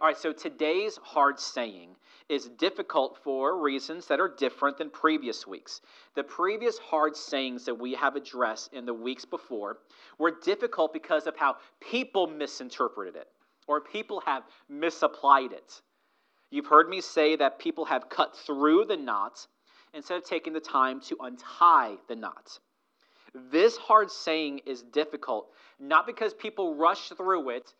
All 0.00 0.06
right, 0.06 0.16
so 0.16 0.32
today's 0.32 0.98
hard 1.02 1.38
saying 1.38 1.90
is 2.30 2.46
difficult 2.58 3.18
for 3.22 3.60
reasons 3.60 4.06
that 4.06 4.18
are 4.18 4.34
different 4.34 4.78
than 4.78 4.88
previous 4.88 5.46
weeks. 5.46 5.82
The 6.14 6.24
previous 6.24 6.78
hard 6.78 7.14
sayings 7.14 7.66
that 7.66 7.74
we 7.74 7.92
have 7.92 8.16
addressed 8.16 8.72
in 8.72 8.86
the 8.86 8.94
weeks 8.94 9.26
before 9.26 9.76
were 10.16 10.38
difficult 10.42 10.94
because 10.94 11.26
of 11.26 11.36
how 11.36 11.56
people 11.80 12.26
misinterpreted 12.26 13.14
it 13.14 13.28
or 13.66 13.82
people 13.82 14.22
have 14.24 14.44
misapplied 14.70 15.52
it. 15.52 15.82
You've 16.50 16.66
heard 16.66 16.88
me 16.88 17.02
say 17.02 17.36
that 17.36 17.58
people 17.58 17.84
have 17.84 18.08
cut 18.08 18.34
through 18.34 18.86
the 18.86 18.96
knot 18.96 19.46
instead 19.92 20.16
of 20.16 20.24
taking 20.24 20.54
the 20.54 20.60
time 20.60 21.02
to 21.02 21.16
untie 21.20 21.96
the 22.08 22.16
knot. 22.16 22.58
This 23.34 23.76
hard 23.76 24.10
saying 24.10 24.62
is 24.64 24.82
difficult, 24.82 25.50
not 25.78 26.06
because 26.06 26.32
people 26.32 26.74
rush 26.74 27.10
through 27.10 27.50
it 27.50 27.74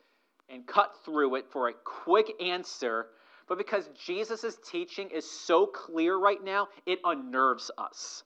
and 0.51 0.67
cut 0.67 0.97
through 1.05 1.37
it 1.37 1.47
for 1.51 1.69
a 1.69 1.75
quick 1.85 2.33
answer, 2.43 3.07
but 3.49 3.59
because 3.59 3.89
Jesus' 4.07 4.57
teaching 4.69 5.11
is 5.11 5.29
so 5.29 5.67
clear 5.67 6.17
right 6.17 6.43
now, 6.43 6.69
it 6.87 6.99
unnerves 7.05 7.71
us. 7.79 8.25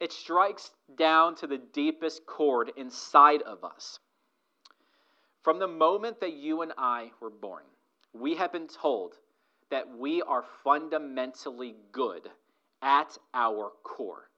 It 0.00 0.12
strikes 0.12 0.70
down 0.96 1.36
to 1.36 1.46
the 1.46 1.60
deepest 1.72 2.26
chord 2.26 2.72
inside 2.76 3.42
of 3.42 3.64
us. 3.64 3.98
From 5.42 5.58
the 5.58 5.68
moment 5.68 6.20
that 6.20 6.32
you 6.34 6.62
and 6.62 6.72
I 6.78 7.10
were 7.20 7.30
born, 7.30 7.64
we 8.12 8.36
have 8.36 8.52
been 8.52 8.68
told 8.68 9.14
that 9.70 9.96
we 9.96 10.22
are 10.22 10.44
fundamentally 10.62 11.76
good 11.92 12.28
at 12.82 13.16
our 13.32 13.72
core. 13.82 14.28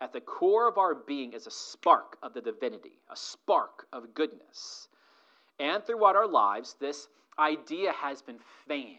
At 0.00 0.12
the 0.12 0.20
core 0.20 0.68
of 0.68 0.78
our 0.78 0.94
being 0.94 1.32
is 1.32 1.46
a 1.46 1.50
spark 1.50 2.16
of 2.22 2.32
the 2.32 2.40
divinity, 2.40 2.98
a 3.10 3.16
spark 3.16 3.86
of 3.92 4.14
goodness. 4.14 4.87
And 5.58 5.84
throughout 5.84 6.16
our 6.16 6.28
lives, 6.28 6.76
this 6.80 7.08
idea 7.38 7.92
has 7.92 8.22
been 8.22 8.38
fanned. 8.66 8.98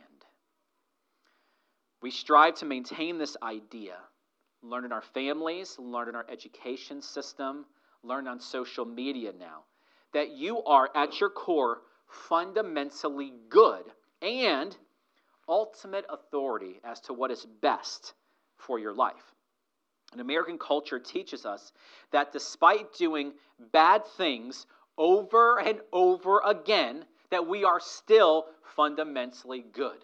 We 2.02 2.12
strive 2.12 2.56
to 2.56 2.66
maintain 2.66 3.18
this 3.18 3.36
idea, 3.44 3.98
learn 4.62 4.86
in 4.86 4.92
our 4.92 5.02
families, 5.02 5.78
learn 5.78 6.10
in 6.10 6.16
our 6.16 6.26
education 6.30 7.02
system, 7.02 7.66
learn 8.04 8.28
on 8.28 8.40
social 8.40 8.86
media 8.86 9.34
now, 9.38 9.64
that 10.14 10.32
you 10.32 10.64
are 10.64 10.90
at 10.96 11.20
your 11.20 11.30
core 11.30 11.82
fundamentally 12.08 13.34
good 13.50 13.84
and 14.22 14.76
ultimate 15.48 16.06
authority 16.10 16.80
as 16.84 17.00
to 17.02 17.14
what 17.14 17.32
is 17.32 17.46
best 17.62 18.14
for 18.58 18.80
your 18.80 18.94
life. 18.94 19.34
And 20.12 20.22
American 20.22 20.58
culture 20.58 21.00
teaches 21.00 21.46
us 21.46 21.72
that 22.12 22.32
despite 22.32 22.94
doing 22.94 23.34
bad 23.72 24.06
things 24.18 24.66
over 25.00 25.60
and 25.60 25.80
over 25.92 26.42
again, 26.46 27.06
that 27.32 27.48
we 27.48 27.64
are 27.64 27.80
still 27.80 28.46
fundamentally 28.76 29.66
good. 29.72 29.98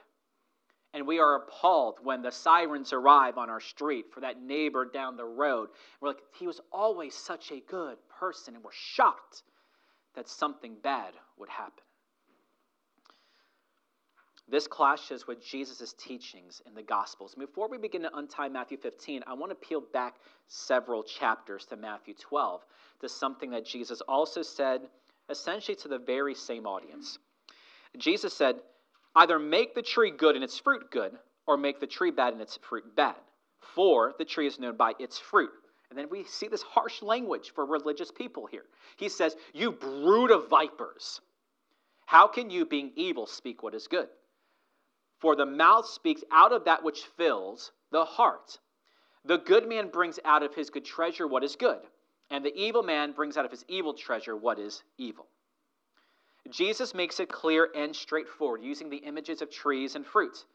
And 0.93 1.05
we 1.05 1.19
are 1.19 1.35
appalled 1.35 1.99
when 2.01 2.21
the 2.21 2.31
sirens 2.31 2.93
arrive 2.93 3.37
on 3.37 3.49
our 3.49 3.59
street 3.59 4.05
for 4.13 4.21
that 4.21 4.41
neighbor 4.41 4.85
down 4.85 5.17
the 5.17 5.25
road. 5.25 5.67
We're 5.99 6.09
like, 6.09 6.21
he 6.39 6.47
was 6.47 6.61
always 6.71 7.13
such 7.13 7.51
a 7.51 7.59
good 7.59 7.97
person, 8.17 8.55
and 8.55 8.63
we're 8.63 8.71
shocked 8.71 9.43
that 10.15 10.29
something 10.29 10.77
bad 10.81 11.13
would 11.37 11.49
happen. 11.49 11.83
This 14.47 14.67
clashes 14.67 15.25
with 15.25 15.43
Jesus' 15.43 15.93
teachings 15.93 16.61
in 16.67 16.75
the 16.75 16.83
Gospels. 16.83 17.33
Before 17.33 17.67
we 17.67 17.79
begin 17.79 18.03
to 18.03 18.15
untie 18.15 18.47
Matthew 18.47 18.77
15, 18.77 19.23
I 19.25 19.33
want 19.33 19.49
to 19.49 19.55
peel 19.55 19.81
back 19.91 20.15
several 20.47 21.01
chapters 21.01 21.65
to 21.65 21.75
Matthew 21.75 22.13
12 22.13 22.61
to 23.01 23.09
something 23.09 23.49
that 23.51 23.65
Jesus 23.65 24.01
also 24.01 24.43
said 24.43 24.81
essentially 25.29 25.75
to 25.77 25.87
the 25.87 25.97
very 25.97 26.35
same 26.35 26.67
audience. 26.67 27.17
Jesus 27.97 28.33
said, 28.33 28.57
Either 29.15 29.39
make 29.39 29.73
the 29.73 29.81
tree 29.81 30.11
good 30.11 30.35
and 30.35 30.43
its 30.43 30.59
fruit 30.59 30.91
good, 30.91 31.17
or 31.47 31.57
make 31.57 31.79
the 31.79 31.87
tree 31.87 32.11
bad 32.11 32.33
and 32.33 32.41
its 32.41 32.57
fruit 32.57 32.95
bad. 32.95 33.15
For 33.59 34.13
the 34.17 34.25
tree 34.25 34.47
is 34.47 34.59
known 34.59 34.77
by 34.77 34.93
its 34.99 35.17
fruit. 35.17 35.51
And 35.89 35.97
then 35.97 36.07
we 36.09 36.23
see 36.23 36.47
this 36.47 36.61
harsh 36.61 37.01
language 37.01 37.51
for 37.55 37.65
religious 37.65 38.11
people 38.11 38.45
here. 38.45 38.65
He 38.97 39.09
says, 39.09 39.35
You 39.53 39.71
brood 39.71 40.31
of 40.31 40.49
vipers. 40.49 41.21
How 42.05 42.27
can 42.27 42.49
you, 42.49 42.65
being 42.65 42.91
evil, 42.95 43.25
speak 43.25 43.63
what 43.63 43.73
is 43.73 43.87
good? 43.87 44.07
For 45.19 45.35
the 45.35 45.45
mouth 45.45 45.87
speaks 45.87 46.23
out 46.31 46.51
of 46.51 46.65
that 46.65 46.83
which 46.83 47.03
fills 47.17 47.71
the 47.91 48.05
heart. 48.05 48.59
The 49.23 49.37
good 49.37 49.67
man 49.67 49.89
brings 49.89 50.19
out 50.23 50.43
of 50.43 50.53
his 50.53 50.69
good 50.69 50.85
treasure 50.85 51.27
what 51.27 51.43
is 51.43 51.55
good, 51.55 51.79
and 52.29 52.45
the 52.45 52.55
evil 52.55 52.83
man 52.83 53.11
brings 53.11 53.37
out 53.37 53.45
of 53.45 53.51
his 53.51 53.65
evil 53.67 53.93
treasure 53.93 54.35
what 54.35 54.59
is 54.59 54.83
evil. 54.97 55.27
Jesus 56.49 56.93
makes 56.93 57.19
it 57.19 57.29
clear 57.29 57.69
and 57.75 57.95
straightforward 57.95 58.61
using 58.61 58.89
the 58.89 58.97
images 58.97 59.41
of 59.41 59.49
trees 59.49 59.95
and 59.95 60.05
fruit. 60.05 60.45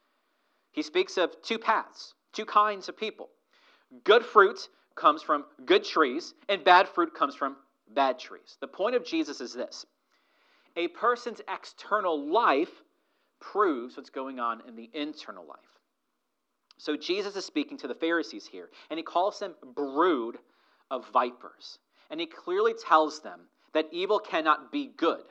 He 0.70 0.82
speaks 0.82 1.18
of 1.18 1.42
two 1.42 1.58
paths, 1.58 2.14
two 2.32 2.44
kinds 2.44 2.88
of 2.88 2.96
people. 2.96 3.28
Good 4.04 4.24
fruit 4.24 4.68
comes 4.94 5.22
from 5.22 5.44
good 5.66 5.84
trees, 5.84 6.34
and 6.48 6.62
bad 6.62 6.88
fruit 6.88 7.12
comes 7.12 7.34
from 7.34 7.56
bad 7.88 8.20
trees. 8.20 8.56
The 8.60 8.68
point 8.68 8.94
of 8.94 9.04
Jesus 9.04 9.40
is 9.40 9.52
this 9.52 9.84
a 10.76 10.88
person's 10.88 11.40
external 11.48 12.30
life 12.30 12.82
proves 13.40 13.96
what's 13.96 14.10
going 14.10 14.38
on 14.38 14.62
in 14.68 14.76
the 14.76 14.90
internal 14.92 15.46
life. 15.46 15.58
So 16.78 16.96
Jesus 16.96 17.36
is 17.36 17.44
speaking 17.44 17.78
to 17.78 17.88
the 17.88 17.94
Pharisees 17.94 18.46
here, 18.46 18.70
and 18.88 18.98
he 18.98 19.02
calls 19.02 19.38
them 19.38 19.54
brood 19.74 20.38
of 20.90 21.06
vipers. 21.12 21.78
And 22.10 22.18
he 22.18 22.26
clearly 22.26 22.74
tells 22.74 23.20
them 23.20 23.40
that 23.74 23.86
evil 23.92 24.18
cannot 24.18 24.72
be 24.72 24.90
good. 24.96 25.22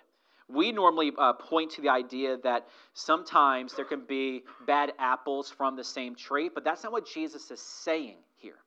We 0.48 0.72
normally 0.72 1.12
uh, 1.18 1.34
point 1.34 1.72
to 1.72 1.82
the 1.82 1.90
idea 1.90 2.38
that 2.44 2.68
sometimes 2.94 3.74
there 3.76 3.86
can 3.86 4.06
be 4.08 4.44
bad 4.66 4.94
apples 4.98 5.50
from 5.50 5.76
the 5.76 5.84
same 5.84 6.16
tree, 6.16 6.50
but 6.54 6.64
that's 6.64 6.84
not 6.84 6.92
what 6.92 7.08
Jesus 7.08 7.52
is 7.52 7.62
saying 7.62 8.18
here. 8.38 8.58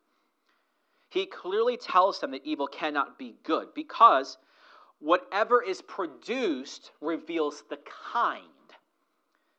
He 1.09 1.27
clearly 1.27 1.77
tells 1.77 2.21
them 2.21 2.31
that 2.31 2.45
evil 2.45 2.69
cannot 2.69 3.19
be 3.19 3.35
good 3.43 3.75
because 3.75 4.39
whatever 4.99 5.63
is 5.63 5.83
produced 5.83 6.93
reveals 7.01 7.65
the 7.69 7.79
kind 8.13 8.62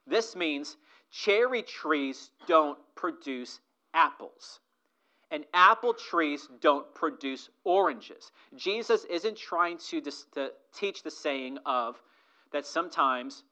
this 0.08 0.36
means 0.36 0.78
cherry 1.12 1.62
trees 1.62 2.32
don't 2.48 2.78
produce 2.96 3.60
apples, 3.94 4.60
and 5.32 5.46
apple 5.54 5.94
trees 5.94 6.48
don't 6.62 6.94
produce 6.94 7.50
oranges. 7.64 8.32
Jesus 8.56 9.06
isn't 9.06 9.38
trying 9.38 9.78
to, 9.90 10.02
dis- 10.02 10.26
to 10.34 10.52
teach 10.74 11.04
the 11.04 11.12
saying 11.12 11.58
of 11.66 12.02
that 12.52 12.66
sometimes 12.66 13.44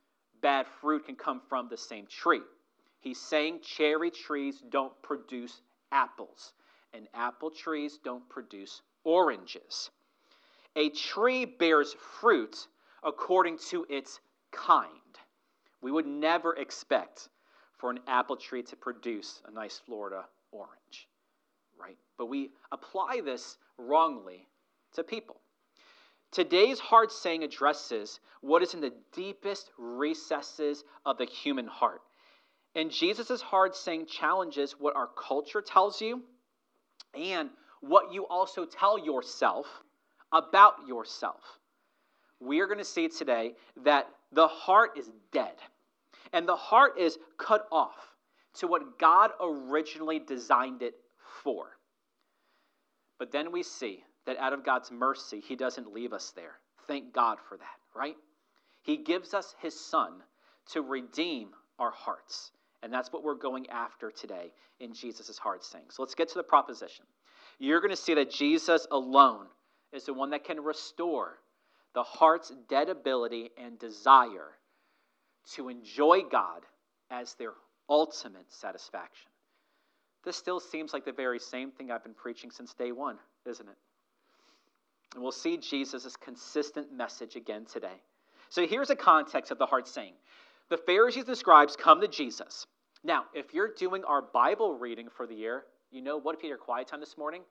bad 0.42 0.68
fruit 0.82 1.06
can 1.06 1.16
come 1.16 1.42
from 1.48 1.68
the 1.70 1.78
same 1.78 2.06
tree. 2.08 2.42
He's 3.00 3.20
saying 3.20 3.62
cherry 3.62 4.12
trees 4.12 4.64
don't 4.70 4.94
produce 5.02 5.62
apples, 5.92 6.54
and 6.94 7.08
apple 7.14 7.50
trees 7.50 8.00
don't 8.04 8.28
produce 8.30 8.82
oranges. 9.04 9.90
A 10.76 10.90
tree 10.90 11.46
bears 11.46 11.94
fruit 12.20 12.68
according 13.04 13.58
to 13.70 13.86
its 13.90 14.20
kind. 14.52 15.11
We 15.82 15.92
would 15.92 16.06
never 16.06 16.56
expect 16.56 17.30
for 17.80 17.90
an 17.90 18.00
apple 18.08 18.36
tree 18.36 18.64
to 18.64 18.76
produce 18.76 19.42
a 19.48 19.52
nice 19.52 19.82
Florida 19.86 20.26
orange, 20.52 21.08
right? 21.80 21.98
But 22.18 22.28
we 22.28 22.52
apply 22.72 23.22
this 23.26 23.58
wrongly 23.78 24.48
to 24.94 25.04
people. 25.04 25.38
Today's 26.32 26.80
hard 26.80 27.12
saying 27.12 27.44
addresses 27.44 28.20
what 28.42 28.62
is 28.62 28.74
in 28.74 28.82
the 28.82 28.94
deepest 29.14 29.70
recesses 29.78 30.84
of 31.06 31.18
the 31.18 31.26
human 31.26 31.68
heart. 31.68 32.02
And 32.76 32.90
Jesus' 32.90 33.42
hard 33.42 33.76
saying 33.76 34.06
challenges 34.06 34.74
what 34.80 34.96
our 34.96 35.08
culture 35.08 35.62
tells 35.62 36.00
you 36.00 36.22
and 37.14 37.50
what 37.82 38.14
you 38.14 38.28
also 38.28 38.66
tell 38.66 38.98
yourself 38.98 39.66
about 40.32 40.76
yourself. 40.88 41.42
We 42.40 42.62
are 42.62 42.68
going 42.68 42.78
to 42.78 42.86
see 42.86 43.10
today 43.10 43.56
that 43.84 44.08
the 44.32 44.48
heart 44.48 44.92
is 44.98 45.10
dead. 45.32 45.56
And 46.34 46.48
the 46.48 46.56
heart 46.56 46.98
is 46.98 47.18
cut 47.38 47.68
off 47.72 47.98
to 48.56 48.68
what 48.68 49.00
God 49.00 49.32
originally 49.42 50.20
designed 50.20 50.82
it 50.82 50.96
for. 51.44 51.78
But 53.20 53.32
then 53.32 53.52
we 53.52 53.64
see 53.64 54.04
that 54.26 54.38
out 54.38 54.54
of 54.54 54.66
God's 54.66 54.92
mercy, 54.92 55.42
He 55.42 55.56
doesn't 55.56 55.94
leave 55.94 56.14
us 56.14 56.32
there. 56.36 56.54
Thank 56.88 57.14
God 57.14 57.38
for 57.48 57.58
that, 57.58 57.66
right? 57.96 58.16
He 58.84 58.98
gives 58.98 59.34
us 59.34 59.56
His 59.62 59.80
Son 59.80 60.14
to 60.72 60.82
redeem 60.82 61.50
our 61.80 61.92
hearts. 61.92 62.52
And 62.84 62.92
that's 62.92 63.12
what 63.12 63.24
we're 63.24 63.36
going 63.36 63.70
after 63.70 64.12
today 64.12 64.54
in 64.80 64.94
Jesus' 64.94 65.38
heart 65.38 65.64
saying. 65.64 65.86
So 65.90 66.02
let's 66.02 66.16
get 66.16 66.30
to 66.30 66.36
the 66.36 66.44
proposition. 66.44 67.06
You're 67.60 67.80
going 67.80 67.92
to 67.92 67.98
see 67.98 68.16
that 68.16 68.32
Jesus 68.32 68.88
alone 68.90 69.46
is 69.92 70.06
the 70.06 70.14
one 70.14 70.32
that 70.32 70.44
can 70.44 70.60
restore 70.64 71.38
the 71.94 72.04
heart's 72.04 72.52
dead 72.70 72.90
ability 72.90 73.50
and 73.58 73.78
desire 73.80 74.58
to 75.56 75.70
enjoy 75.70 76.22
God 76.22 76.62
as 77.10 77.34
their 77.36 77.54
ultimate 77.90 78.52
satisfaction. 78.52 79.30
This 80.24 80.38
still 80.38 80.60
seems 80.60 80.94
like 80.94 81.04
the 81.04 81.12
very 81.12 81.40
same 81.40 81.72
thing 81.72 81.92
I've 81.92 82.04
been 82.04 82.14
preaching 82.14 82.52
since 82.52 82.74
day 82.74 82.92
one, 82.92 83.18
isn't 83.46 83.68
it? 83.68 83.76
And 85.14 85.24
we'll 85.24 85.32
see 85.32 85.58
Jesus' 85.58 86.16
consistent 86.16 86.94
message 86.94 87.36
again 87.36 87.66
today. 87.66 88.02
So 88.50 88.66
here's 88.66 88.90
a 88.90 88.96
context 88.96 89.52
of 89.52 89.58
the 89.58 89.66
heart 89.66 89.88
saying. 89.88 90.14
the 90.70 90.78
Pharisees 90.78 91.28
and 91.28 91.38
scribes 91.38 91.76
come 91.76 92.00
to 92.02 92.08
Jesus. 92.08 92.66
Now, 93.04 93.26
if 93.34 93.54
you're 93.54 93.74
doing 93.78 94.04
our 94.06 94.22
Bible 94.22 94.78
reading 94.78 95.10
for 95.10 95.28
the 95.28 95.36
year, 95.36 95.64
you 95.92 96.02
know 96.02 96.18
what 96.18 96.42
your 96.44 96.58
quiet 96.58 96.88
time 96.88 97.02
this 97.02 97.18
morning? 97.18 97.42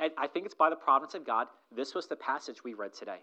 And 0.00 0.12
I 0.16 0.26
think 0.26 0.46
it's 0.46 0.54
by 0.54 0.70
the 0.70 0.76
providence 0.76 1.14
of 1.14 1.26
God. 1.26 1.48
This 1.74 1.94
was 1.94 2.06
the 2.06 2.16
passage 2.16 2.64
we 2.64 2.74
read 2.74 2.94
today. 2.94 3.18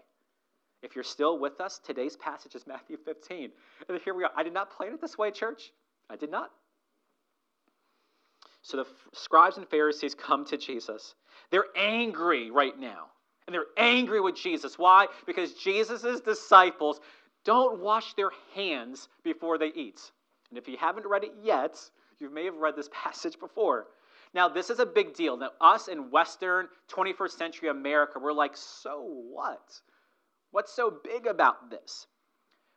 If 0.84 0.94
you're 0.94 1.02
still 1.02 1.38
with 1.38 1.60
us, 1.60 1.80
today's 1.82 2.14
passage 2.14 2.54
is 2.54 2.66
Matthew 2.66 2.98
15. 2.98 3.50
And 3.88 4.00
here 4.04 4.14
we 4.14 4.22
are. 4.22 4.30
I 4.36 4.42
did 4.42 4.52
not 4.52 4.70
plan 4.70 4.92
it 4.92 5.00
this 5.00 5.16
way, 5.16 5.30
church. 5.30 5.72
I 6.10 6.16
did 6.16 6.30
not. 6.30 6.50
So 8.60 8.76
the 8.76 8.86
scribes 9.12 9.56
and 9.56 9.66
Pharisees 9.68 10.14
come 10.14 10.44
to 10.46 10.58
Jesus. 10.58 11.14
They're 11.50 11.66
angry 11.74 12.50
right 12.50 12.78
now. 12.78 13.06
And 13.46 13.54
they're 13.54 13.66
angry 13.78 14.20
with 14.20 14.36
Jesus. 14.36 14.78
Why? 14.78 15.06
Because 15.26 15.54
Jesus' 15.54 16.20
disciples 16.20 17.00
don't 17.44 17.80
wash 17.80 18.14
their 18.14 18.30
hands 18.54 19.08
before 19.22 19.56
they 19.56 19.68
eat. 19.74 20.00
And 20.50 20.58
if 20.58 20.68
you 20.68 20.76
haven't 20.78 21.06
read 21.06 21.24
it 21.24 21.32
yet, 21.42 21.78
you 22.20 22.30
may 22.30 22.44
have 22.44 22.56
read 22.56 22.76
this 22.76 22.90
passage 22.92 23.38
before. 23.38 23.86
Now, 24.34 24.48
this 24.48 24.68
is 24.68 24.80
a 24.80 24.86
big 24.86 25.14
deal. 25.14 25.36
Now, 25.36 25.50
us 25.60 25.88
in 25.88 26.10
Western 26.10 26.68
21st 26.90 27.30
century 27.30 27.68
America, 27.70 28.18
we're 28.18 28.32
like, 28.32 28.56
so 28.56 29.02
what? 29.30 29.80
What's 30.54 30.72
so 30.72 30.88
big 31.02 31.26
about 31.26 31.68
this? 31.68 32.06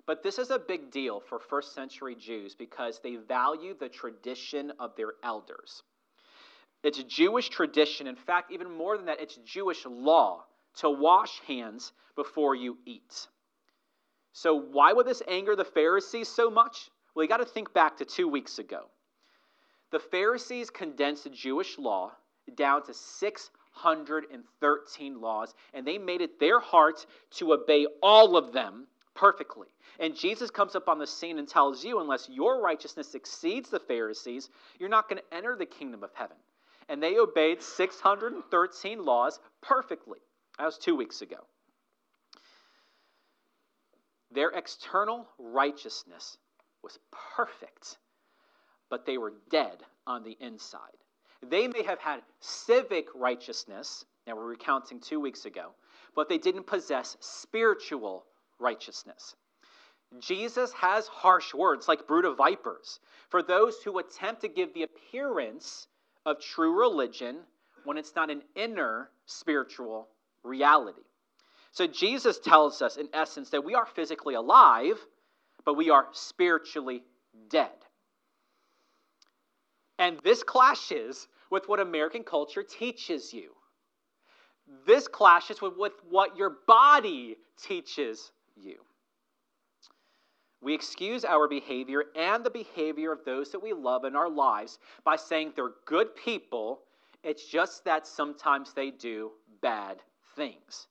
But 0.08 0.24
this 0.24 0.40
is 0.40 0.50
a 0.50 0.58
big 0.58 0.90
deal 0.90 1.20
for 1.20 1.38
first 1.38 1.76
century 1.76 2.16
Jews 2.16 2.56
because 2.56 3.00
they 3.04 3.18
value 3.18 3.76
the 3.80 3.88
tradition 3.88 4.74
of 4.80 4.96
their 4.96 5.14
elders. 5.24 5.84
It's 6.82 7.04
Jewish 7.04 7.50
tradition. 7.50 8.08
In 8.08 8.16
fact, 8.16 8.52
even 8.52 8.72
more 8.72 8.98
than 8.98 9.06
that, 9.06 9.22
it's 9.22 9.38
Jewish 9.46 9.86
law 9.86 10.46
to 10.78 10.90
wash 10.90 11.40
hands 11.42 11.92
before 12.16 12.56
you 12.56 12.80
eat. 12.88 13.28
So, 14.34 14.56
why 14.56 14.92
would 14.92 15.06
this 15.06 15.22
anger 15.28 15.56
the 15.56 15.64
Pharisees 15.64 16.30
so 16.30 16.50
much? 16.50 16.90
Well, 17.14 17.26
you 17.26 17.30
got 17.30 17.38
to 17.38 17.46
think 17.46 17.76
back 17.76 17.98
to 17.98 18.06
two 18.06 18.28
weeks 18.28 18.58
ago. 18.58 18.86
The 19.92 20.00
Pharisees 20.00 20.72
condensed 20.72 21.32
Jewish 21.32 21.78
law 21.78 22.14
down 22.56 22.88
to 22.88 22.94
613 23.82 25.22
laws, 25.22 25.54
and 25.74 25.86
they 25.86 25.98
made 25.98 26.22
it 26.22 26.40
their 26.40 26.60
heart 26.60 27.06
to 27.32 27.54
obey 27.54 27.88
all 28.02 28.36
of 28.36 28.52
them 28.54 28.88
perfectly. 29.14 29.68
And 30.00 30.16
Jesus 30.16 30.52
comes 30.52 30.76
up 30.76 30.88
on 30.88 31.00
the 31.00 31.08
scene 31.08 31.40
and 31.40 31.48
tells 31.48 31.84
you, 31.84 32.00
unless 32.00 32.30
your 32.30 32.62
righteousness 32.62 33.16
exceeds 33.16 33.70
the 33.70 33.80
Pharisees, 33.80 34.50
you're 34.80 34.90
not 34.90 35.10
going 35.10 35.22
to 35.22 35.36
enter 35.36 35.56
the 35.56 35.66
kingdom 35.66 36.04
of 36.04 36.12
heaven. 36.14 36.38
And 36.90 37.02
they 37.02 37.18
obeyed 37.18 37.62
613 37.62 39.04
laws 39.04 39.40
perfectly. 39.62 40.20
That 40.58 40.66
was 40.66 40.78
two 40.78 40.96
weeks 40.96 41.22
ago. 41.22 41.38
Their 44.32 44.50
external 44.50 45.28
righteousness 45.40 46.38
was 46.84 47.00
perfect, 47.36 47.98
but 48.90 49.06
they 49.06 49.18
were 49.18 49.34
dead 49.50 49.78
on 50.06 50.24
the 50.24 50.38
inside. 50.40 50.80
They 51.42 51.68
may 51.68 51.84
have 51.84 52.00
had 52.00 52.22
civic 52.40 53.08
righteousness, 53.16 54.06
now 54.26 54.36
we're 54.36 54.46
recounting 54.46 55.00
two 55.00 55.20
weeks 55.20 55.46
ago, 55.46 55.72
but 56.16 56.30
they 56.30 56.38
didn't 56.38 56.68
possess 56.68 57.16
spiritual 57.20 58.26
righteousness. 58.60 59.36
Jesus 60.20 60.72
has 60.74 61.08
harsh 61.08 61.54
words 61.54 61.88
like 61.88 62.08
brood 62.08 62.26
of 62.26 62.38
vipers 62.38 63.00
for 63.30 63.44
those 63.44 63.82
who 63.84 64.00
attempt 64.00 64.42
to 64.42 64.48
give 64.48 64.74
the 64.74 64.84
appearance 64.84 65.88
of 66.26 66.40
true 66.40 66.80
religion 66.80 67.38
when 67.84 67.98
it's 67.98 68.16
not 68.16 68.30
an 68.30 68.42
inner 68.56 69.10
spiritual 69.26 70.08
reality. 70.44 71.02
So 71.72 71.88
Jesus 71.88 72.40
tells 72.40 72.82
us, 72.82 72.98
in 72.98 73.10
essence, 73.14 73.50
that 73.52 73.64
we 73.64 73.76
are 73.76 73.86
physically 73.86 74.34
alive, 74.36 74.98
but 75.66 75.76
we 75.76 75.90
are 75.90 76.08
spiritually 76.12 77.04
dead. 77.50 77.77
And 80.00 80.20
this 80.24 80.44
clashes 80.44 81.28
with 81.50 81.68
what 81.68 81.80
American 81.80 82.24
culture 82.24 82.64
teaches 82.64 83.34
you. 83.34 83.52
This 84.86 85.08
clashes 85.08 85.62
with, 85.62 85.74
with 85.78 85.94
what 86.10 86.38
your 86.38 86.58
body 86.68 87.38
teaches 87.62 88.32
you. 88.56 88.76
We 90.62 90.74
excuse 90.74 91.24
our 91.24 91.48
behavior 91.48 92.06
and 92.16 92.44
the 92.44 92.50
behavior 92.50 93.12
of 93.12 93.24
those 93.26 93.52
that 93.52 93.64
we 93.64 93.74
love 93.74 94.06
in 94.06 94.16
our 94.16 94.30
lives 94.30 94.80
by 95.04 95.16
saying 95.16 95.54
they're 95.56 95.72
good 95.86 96.16
people. 96.16 96.82
It's 97.24 97.48
just 97.48 97.86
that 97.86 98.08
sometimes 98.08 98.74
they 98.74 98.92
do 98.92 99.32
bad 99.62 99.98
things. 100.36 100.88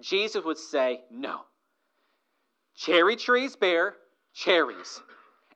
Jesus 0.00 0.44
would 0.44 0.58
say, 0.58 1.00
no. 1.10 1.40
Cherry 2.76 3.16
trees 3.16 3.56
bear 3.56 3.96
cherries, 4.36 5.00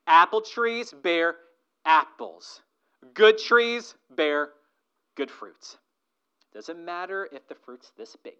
apple 0.06 0.41
trees 0.41 0.93
bear 1.02 1.37
apples, 1.85 2.62
good 3.14 3.38
trees 3.38 3.94
bear 4.14 4.50
good 5.14 5.31
fruits. 5.31 5.79
Doesn't 6.52 6.85
matter 6.85 7.29
if 7.32 7.47
the 7.49 7.55
fruit's 7.55 7.93
this 7.97 8.17
big. 8.17 8.35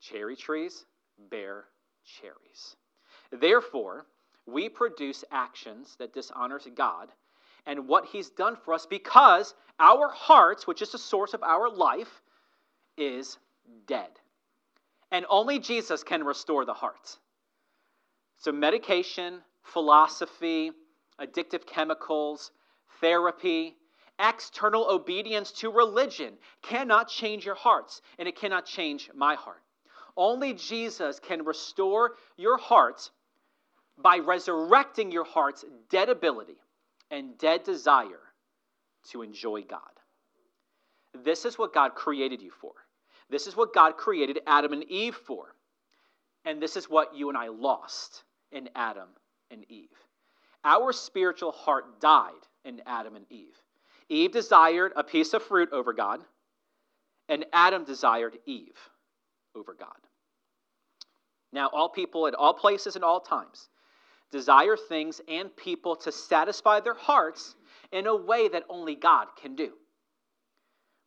Cherry 0.00 0.36
trees 0.36 0.84
bear 1.30 1.64
cherries. 2.04 2.76
Therefore, 3.32 4.06
we 4.46 4.68
produce 4.68 5.24
actions 5.32 5.96
that 5.98 6.12
dishonors 6.12 6.68
God 6.74 7.08
and 7.66 7.88
what 7.88 8.06
he's 8.06 8.30
done 8.30 8.56
for 8.64 8.74
us 8.74 8.86
because 8.86 9.54
our 9.80 10.08
hearts, 10.08 10.66
which 10.66 10.82
is 10.82 10.92
the 10.92 10.98
source 10.98 11.34
of 11.34 11.42
our 11.42 11.68
life, 11.68 12.22
is 12.96 13.38
dead. 13.86 14.10
And 15.10 15.24
only 15.28 15.58
Jesus 15.58 16.02
can 16.02 16.24
restore 16.24 16.64
the 16.64 16.74
heart. 16.74 17.18
So, 18.38 18.52
medication, 18.52 19.40
philosophy, 19.62 20.72
addictive 21.20 21.66
chemicals, 21.66 22.50
therapy, 23.00 23.76
external 24.18 24.88
obedience 24.88 25.50
to 25.52 25.70
religion 25.70 26.34
cannot 26.62 27.08
change 27.08 27.44
your 27.44 27.54
hearts, 27.54 28.00
and 28.18 28.28
it 28.28 28.36
cannot 28.36 28.66
change 28.66 29.10
my 29.14 29.34
heart. 29.34 29.62
Only 30.16 30.54
Jesus 30.54 31.18
can 31.18 31.44
restore 31.44 32.12
your 32.36 32.56
hearts 32.56 33.10
by 33.98 34.18
resurrecting 34.18 35.10
your 35.10 35.24
heart's 35.24 35.64
dead 35.90 36.08
ability 36.08 36.56
and 37.10 37.36
dead 37.38 37.64
desire 37.64 38.20
to 39.10 39.22
enjoy 39.22 39.62
God. 39.62 39.80
This 41.24 41.44
is 41.44 41.58
what 41.58 41.72
God 41.72 41.94
created 41.94 42.42
you 42.42 42.50
for. 42.50 42.72
This 43.30 43.46
is 43.46 43.56
what 43.56 43.72
God 43.72 43.96
created 43.96 44.40
Adam 44.46 44.72
and 44.72 44.84
Eve 44.84 45.14
for. 45.14 45.54
And 46.44 46.60
this 46.60 46.76
is 46.76 46.90
what 46.90 47.16
you 47.16 47.28
and 47.28 47.38
I 47.38 47.48
lost 47.48 48.24
in 48.52 48.68
Adam 48.74 49.08
and 49.50 49.64
Eve. 49.68 49.88
Our 50.64 50.92
spiritual 50.92 51.52
heart 51.52 52.00
died 52.00 52.32
in 52.64 52.80
Adam 52.86 53.16
and 53.16 53.26
Eve. 53.30 53.60
Eve 54.08 54.32
desired 54.32 54.92
a 54.96 55.04
piece 55.04 55.34
of 55.34 55.42
fruit 55.42 55.70
over 55.72 55.92
God, 55.92 56.20
and 57.28 57.44
Adam 57.52 57.84
desired 57.84 58.38
Eve 58.46 58.78
over 59.54 59.74
God. 59.74 59.88
Now, 61.52 61.70
all 61.72 61.88
people 61.88 62.26
at 62.26 62.34
all 62.34 62.54
places 62.54 62.96
and 62.96 63.04
all 63.04 63.20
times 63.20 63.68
desire 64.30 64.76
things 64.76 65.20
and 65.28 65.54
people 65.56 65.94
to 65.94 66.10
satisfy 66.10 66.80
their 66.80 66.94
hearts 66.94 67.54
in 67.92 68.06
a 68.06 68.16
way 68.16 68.48
that 68.48 68.64
only 68.68 68.96
God 68.96 69.28
can 69.40 69.54
do. 69.54 69.72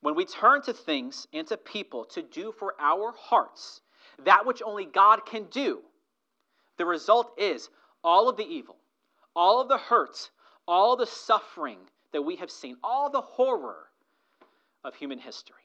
When 0.01 0.15
we 0.15 0.25
turn 0.25 0.61
to 0.63 0.73
things 0.73 1.27
and 1.33 1.45
to 1.47 1.57
people 1.57 2.05
to 2.05 2.21
do 2.21 2.53
for 2.57 2.75
our 2.79 3.13
hearts 3.17 3.81
that 4.25 4.45
which 4.45 4.61
only 4.65 4.85
God 4.85 5.25
can 5.25 5.45
do, 5.51 5.81
the 6.77 6.85
result 6.85 7.33
is 7.37 7.69
all 8.03 8.29
of 8.29 8.37
the 8.37 8.47
evil, 8.47 8.77
all 9.37 9.61
of 9.61 9.69
the 9.69 9.77
hurt, 9.77 10.31
all 10.67 10.97
the 10.97 11.05
suffering 11.05 11.77
that 12.11 12.23
we 12.23 12.35
have 12.37 12.49
seen, 12.49 12.75
all 12.83 13.09
the 13.09 13.21
horror 13.21 13.85
of 14.83 14.95
human 14.95 15.19
history. 15.19 15.55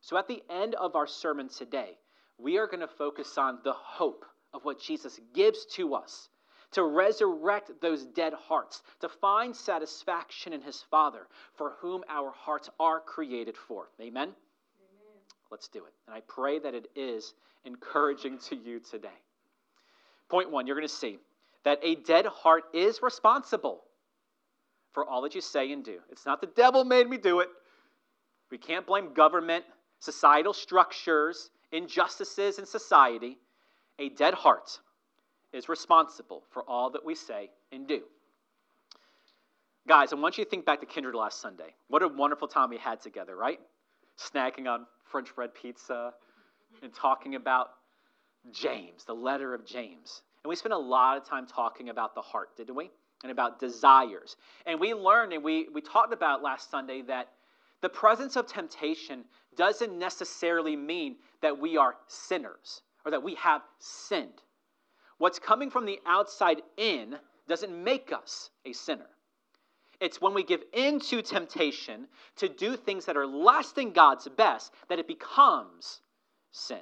So, 0.00 0.16
at 0.16 0.28
the 0.28 0.42
end 0.48 0.76
of 0.76 0.94
our 0.94 1.08
sermon 1.08 1.48
today, 1.48 1.98
we 2.38 2.56
are 2.56 2.66
going 2.66 2.80
to 2.80 2.88
focus 2.88 3.36
on 3.36 3.58
the 3.64 3.72
hope 3.72 4.24
of 4.54 4.64
what 4.64 4.80
Jesus 4.80 5.20
gives 5.34 5.66
to 5.74 5.94
us 5.94 6.28
to 6.72 6.84
resurrect 6.84 7.72
those 7.82 8.06
dead 8.06 8.32
hearts, 8.32 8.82
to 9.00 9.08
find 9.08 9.54
satisfaction 9.54 10.52
in 10.52 10.60
his 10.60 10.84
Father, 10.88 11.26
for 11.56 11.74
whom 11.80 12.04
our 12.08 12.30
hearts 12.30 12.70
are 12.78 13.00
created 13.00 13.56
for. 13.56 13.88
Amen? 14.00 14.28
Amen? 14.28 14.34
Let's 15.50 15.66
do 15.66 15.80
it. 15.80 15.92
And 16.06 16.14
I 16.14 16.20
pray 16.28 16.60
that 16.60 16.74
it 16.74 16.86
is 16.94 17.34
encouraging 17.64 18.38
to 18.48 18.56
you 18.56 18.78
today. 18.78 19.08
Point 20.28 20.52
one, 20.52 20.66
you're 20.68 20.76
going 20.76 20.86
to 20.86 20.94
see 20.94 21.18
that 21.64 21.78
a 21.82 21.96
dead 21.96 22.26
heart 22.26 22.64
is 22.72 23.00
responsible 23.02 23.82
for 24.92 25.04
all 25.04 25.22
that 25.22 25.34
you 25.34 25.40
say 25.40 25.72
and 25.72 25.84
do. 25.84 25.98
It's 26.10 26.26
not 26.26 26.40
the 26.40 26.48
devil 26.48 26.84
made 26.84 27.08
me 27.08 27.16
do 27.16 27.40
it. 27.40 27.48
We 28.50 28.58
can't 28.58 28.86
blame 28.86 29.12
government, 29.14 29.64
societal 30.00 30.52
structures, 30.52 31.50
injustices 31.72 32.58
in 32.58 32.66
society. 32.66 33.38
A 33.98 34.08
dead 34.08 34.34
heart 34.34 34.80
is 35.52 35.68
responsible 35.68 36.42
for 36.50 36.62
all 36.68 36.90
that 36.90 37.04
we 37.04 37.14
say 37.14 37.50
and 37.72 37.86
do. 37.86 38.02
Guys, 39.86 40.12
I 40.12 40.16
want 40.16 40.38
you 40.38 40.44
to 40.44 40.50
think 40.50 40.64
back 40.64 40.80
to 40.80 40.86
Kindred 40.86 41.14
last 41.14 41.40
Sunday. 41.40 41.74
What 41.88 42.02
a 42.02 42.08
wonderful 42.08 42.48
time 42.48 42.70
we 42.70 42.78
had 42.78 43.00
together, 43.00 43.36
right? 43.36 43.58
Snacking 44.18 44.68
on 44.68 44.86
French 45.04 45.34
bread 45.34 45.54
pizza 45.54 46.12
and 46.82 46.92
talking 46.92 47.34
about 47.34 47.70
James, 48.52 49.04
the 49.04 49.14
letter 49.14 49.54
of 49.54 49.66
James. 49.66 50.22
And 50.44 50.48
we 50.48 50.56
spent 50.56 50.72
a 50.72 50.78
lot 50.78 51.16
of 51.16 51.24
time 51.24 51.46
talking 51.46 51.88
about 51.88 52.14
the 52.14 52.22
heart, 52.22 52.56
didn't 52.56 52.74
we? 52.74 52.90
And 53.22 53.30
about 53.30 53.60
desires. 53.60 54.36
And 54.64 54.80
we 54.80 54.94
learned 54.94 55.32
and 55.32 55.44
we, 55.44 55.68
we 55.72 55.82
talked 55.82 56.12
about 56.12 56.42
last 56.42 56.70
Sunday 56.70 57.02
that 57.02 57.28
the 57.82 57.88
presence 57.88 58.36
of 58.36 58.46
temptation 58.46 59.24
doesn't 59.56 59.98
necessarily 59.98 60.76
mean 60.76 61.16
that 61.42 61.58
we 61.58 61.76
are 61.76 61.96
sinners 62.06 62.82
or 63.04 63.10
that 63.10 63.22
we 63.22 63.34
have 63.36 63.62
sinned. 63.78 64.42
What's 65.18 65.38
coming 65.38 65.70
from 65.70 65.84
the 65.84 65.98
outside 66.06 66.62
in 66.78 67.16
doesn't 67.46 67.84
make 67.84 68.12
us 68.12 68.50
a 68.64 68.72
sinner. 68.72 69.08
It's 70.00 70.20
when 70.20 70.32
we 70.32 70.42
give 70.42 70.62
in 70.72 70.98
to 71.00 71.20
temptation 71.20 72.06
to 72.36 72.48
do 72.48 72.76
things 72.76 73.04
that 73.04 73.18
are 73.18 73.26
less 73.26 73.72
than 73.72 73.92
God's 73.92 74.28
best 74.28 74.72
that 74.88 74.98
it 74.98 75.06
becomes 75.06 76.00
sin. 76.52 76.80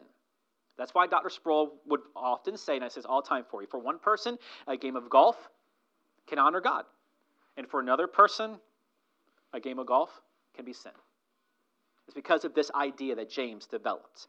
That's 0.79 0.95
why 0.95 1.09
Dr. 1.09 1.29
Sproul 1.29 1.75
would 1.87 2.01
often 2.15 2.57
say, 2.57 2.77
and 2.77 2.85
I 2.85 2.89
say 2.89 3.01
this 3.01 3.07
all 3.07 3.21
time 3.21 3.45
for 3.51 3.61
you, 3.61 3.69
for 3.69 3.81
one 3.81 3.99
person, 3.99 4.39
a 4.67 4.77
game 4.77 4.97
of 4.97 5.11
golf 5.11 5.37
can 6.29 6.39
honor 6.39 6.61
God. 6.61 6.85
And 7.57 7.69
for 7.69 7.81
another 7.81 8.07
person, 8.07 8.59
a 9.53 9.61
game 9.61 9.81
of 9.81 9.87
golf 9.87 10.11
can 10.55 10.65
be 10.65 10.73
sin. 10.73 10.93
It's 12.07 12.15
because 12.15 12.45
of 12.45 12.55
this 12.55 12.71
idea 12.75 13.17
that 13.17 13.29
James 13.29 13.67
developed. 13.67 14.29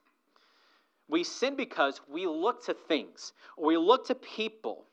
We 1.07 1.23
sin 1.23 1.55
because 1.55 2.01
we 2.11 2.25
look 2.25 2.65
to 2.65 2.73
things, 2.73 3.33
or 3.55 3.67
we 3.67 3.77
look 3.77 4.07
to 4.07 4.15
people 4.15 4.85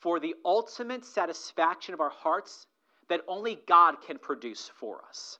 for 0.00 0.20
the 0.20 0.34
ultimate 0.44 1.04
satisfaction 1.04 1.94
of 1.94 2.00
our 2.00 2.10
hearts 2.10 2.66
that 3.08 3.20
only 3.28 3.58
God 3.66 3.96
can 4.06 4.18
produce 4.18 4.70
for 4.78 5.00
us. 5.08 5.38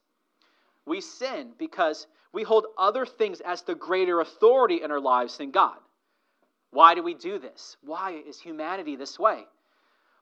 We 0.87 1.01
sin 1.01 1.53
because 1.59 2.07
we 2.35 2.43
hold 2.43 2.67
other 2.77 3.07
things 3.07 3.41
as 3.41 3.63
the 3.63 3.75
greater 3.75 4.21
authority 4.21 4.83
in 4.83 4.91
our 4.91 5.01
lives 5.01 5.39
than 5.39 5.53
God. 5.53 5.79
Why 6.71 6.95
do 6.97 7.03
we 7.03 7.15
do 7.15 7.39
this? 7.39 7.77
Why 7.83 8.21
is 8.27 8.41
humanity 8.41 8.97
this 8.97 9.19
way? 9.19 9.45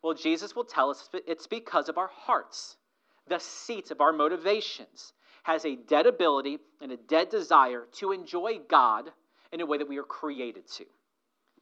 Well, 0.02 0.14
Jesus 0.14 0.54
will 0.54 0.64
tell 0.64 0.90
us 0.90 1.08
it's 1.26 1.46
because 1.46 1.88
of 1.88 1.96
our 1.96 2.10
hearts. 2.12 2.76
The 3.28 3.38
seat 3.38 3.90
of 3.90 4.00
our 4.00 4.12
motivations 4.12 5.14
has 5.44 5.64
a 5.64 5.76
dead 5.76 6.06
ability 6.06 6.58
and 6.80 6.92
a 6.92 6.96
dead 6.96 7.30
desire 7.30 7.86
to 7.92 8.12
enjoy 8.12 8.58
God 8.68 9.10
in 9.50 9.60
a 9.60 9.66
way 9.66 9.78
that 9.78 9.88
we 9.88 9.98
are 9.98 10.04
created 10.04 10.68
to. 10.72 10.84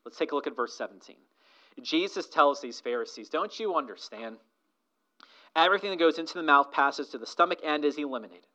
Let's 0.04 0.18
take 0.18 0.32
a 0.32 0.34
look 0.34 0.46
at 0.46 0.56
verse 0.56 0.76
17. 0.76 1.16
Jesus 1.82 2.28
tells 2.28 2.60
these 2.60 2.80
Pharisees, 2.80 3.28
Don't 3.28 3.58
you 3.58 3.76
understand? 3.76 4.36
Everything 5.54 5.90
that 5.90 5.98
goes 5.98 6.18
into 6.18 6.34
the 6.34 6.42
mouth 6.42 6.72
passes 6.72 7.08
to 7.08 7.18
the 7.18 7.26
stomach 7.26 7.60
and 7.64 7.84
is 7.84 7.98
eliminated. 7.98 8.46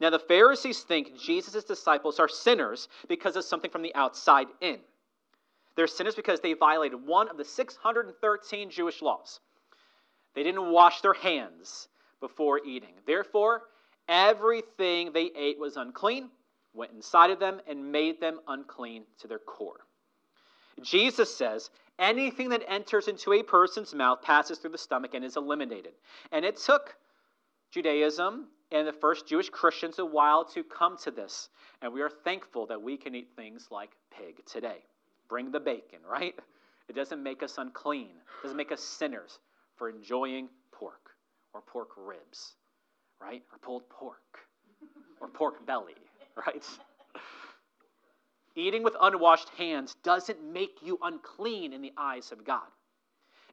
Now, 0.00 0.10
the 0.10 0.18
Pharisees 0.18 0.80
think 0.80 1.18
Jesus' 1.18 1.64
disciples 1.64 2.20
are 2.20 2.28
sinners 2.28 2.88
because 3.08 3.36
of 3.36 3.44
something 3.44 3.70
from 3.70 3.82
the 3.82 3.94
outside 3.94 4.48
in. 4.60 4.78
They're 5.74 5.86
sinners 5.86 6.14
because 6.14 6.40
they 6.40 6.54
violated 6.54 7.06
one 7.06 7.28
of 7.28 7.36
the 7.36 7.44
613 7.44 8.70
Jewish 8.70 9.02
laws. 9.02 9.40
They 10.34 10.42
didn't 10.42 10.70
wash 10.70 11.00
their 11.00 11.14
hands 11.14 11.88
before 12.20 12.60
eating. 12.64 12.94
Therefore, 13.06 13.62
everything 14.08 15.12
they 15.12 15.30
ate 15.36 15.58
was 15.58 15.76
unclean, 15.76 16.30
went 16.74 16.92
inside 16.92 17.30
of 17.30 17.38
them, 17.38 17.60
and 17.66 17.92
made 17.92 18.20
them 18.20 18.40
unclean 18.48 19.04
to 19.20 19.28
their 19.28 19.38
core. 19.38 19.80
Jesus 20.82 21.34
says 21.34 21.70
anything 21.98 22.50
that 22.50 22.62
enters 22.68 23.08
into 23.08 23.32
a 23.32 23.42
person's 23.42 23.94
mouth 23.94 24.20
passes 24.20 24.58
through 24.58 24.72
the 24.72 24.78
stomach 24.78 25.14
and 25.14 25.24
is 25.24 25.36
eliminated. 25.36 25.92
And 26.32 26.44
it 26.44 26.56
took 26.56 26.94
Judaism 27.76 28.46
and 28.72 28.88
the 28.88 28.92
first 28.92 29.28
Jewish 29.28 29.50
Christians 29.50 29.98
a 29.98 30.06
while 30.06 30.46
to 30.46 30.64
come 30.64 30.96
to 31.04 31.10
this. 31.10 31.50
And 31.82 31.92
we 31.92 32.00
are 32.00 32.08
thankful 32.08 32.64
that 32.68 32.80
we 32.80 32.96
can 32.96 33.14
eat 33.14 33.28
things 33.36 33.68
like 33.70 33.90
pig 34.10 34.40
today. 34.46 34.78
Bring 35.28 35.50
the 35.50 35.60
bacon, 35.60 35.98
right? 36.10 36.34
It 36.88 36.96
doesn't 36.96 37.22
make 37.22 37.42
us 37.42 37.58
unclean, 37.58 38.08
it 38.08 38.42
doesn't 38.42 38.56
make 38.56 38.72
us 38.72 38.80
sinners 38.80 39.40
for 39.76 39.90
enjoying 39.90 40.48
pork 40.72 41.10
or 41.52 41.60
pork 41.60 41.90
ribs, 41.98 42.54
right? 43.20 43.42
Or 43.52 43.58
pulled 43.58 43.90
pork 43.90 44.38
or 45.20 45.28
pork 45.28 45.66
belly, 45.66 45.96
right? 46.46 46.64
Eating 48.54 48.84
with 48.84 48.96
unwashed 48.98 49.50
hands 49.50 49.96
doesn't 50.02 50.42
make 50.42 50.78
you 50.80 50.98
unclean 51.02 51.74
in 51.74 51.82
the 51.82 51.92
eyes 51.98 52.32
of 52.32 52.42
God. 52.42 52.68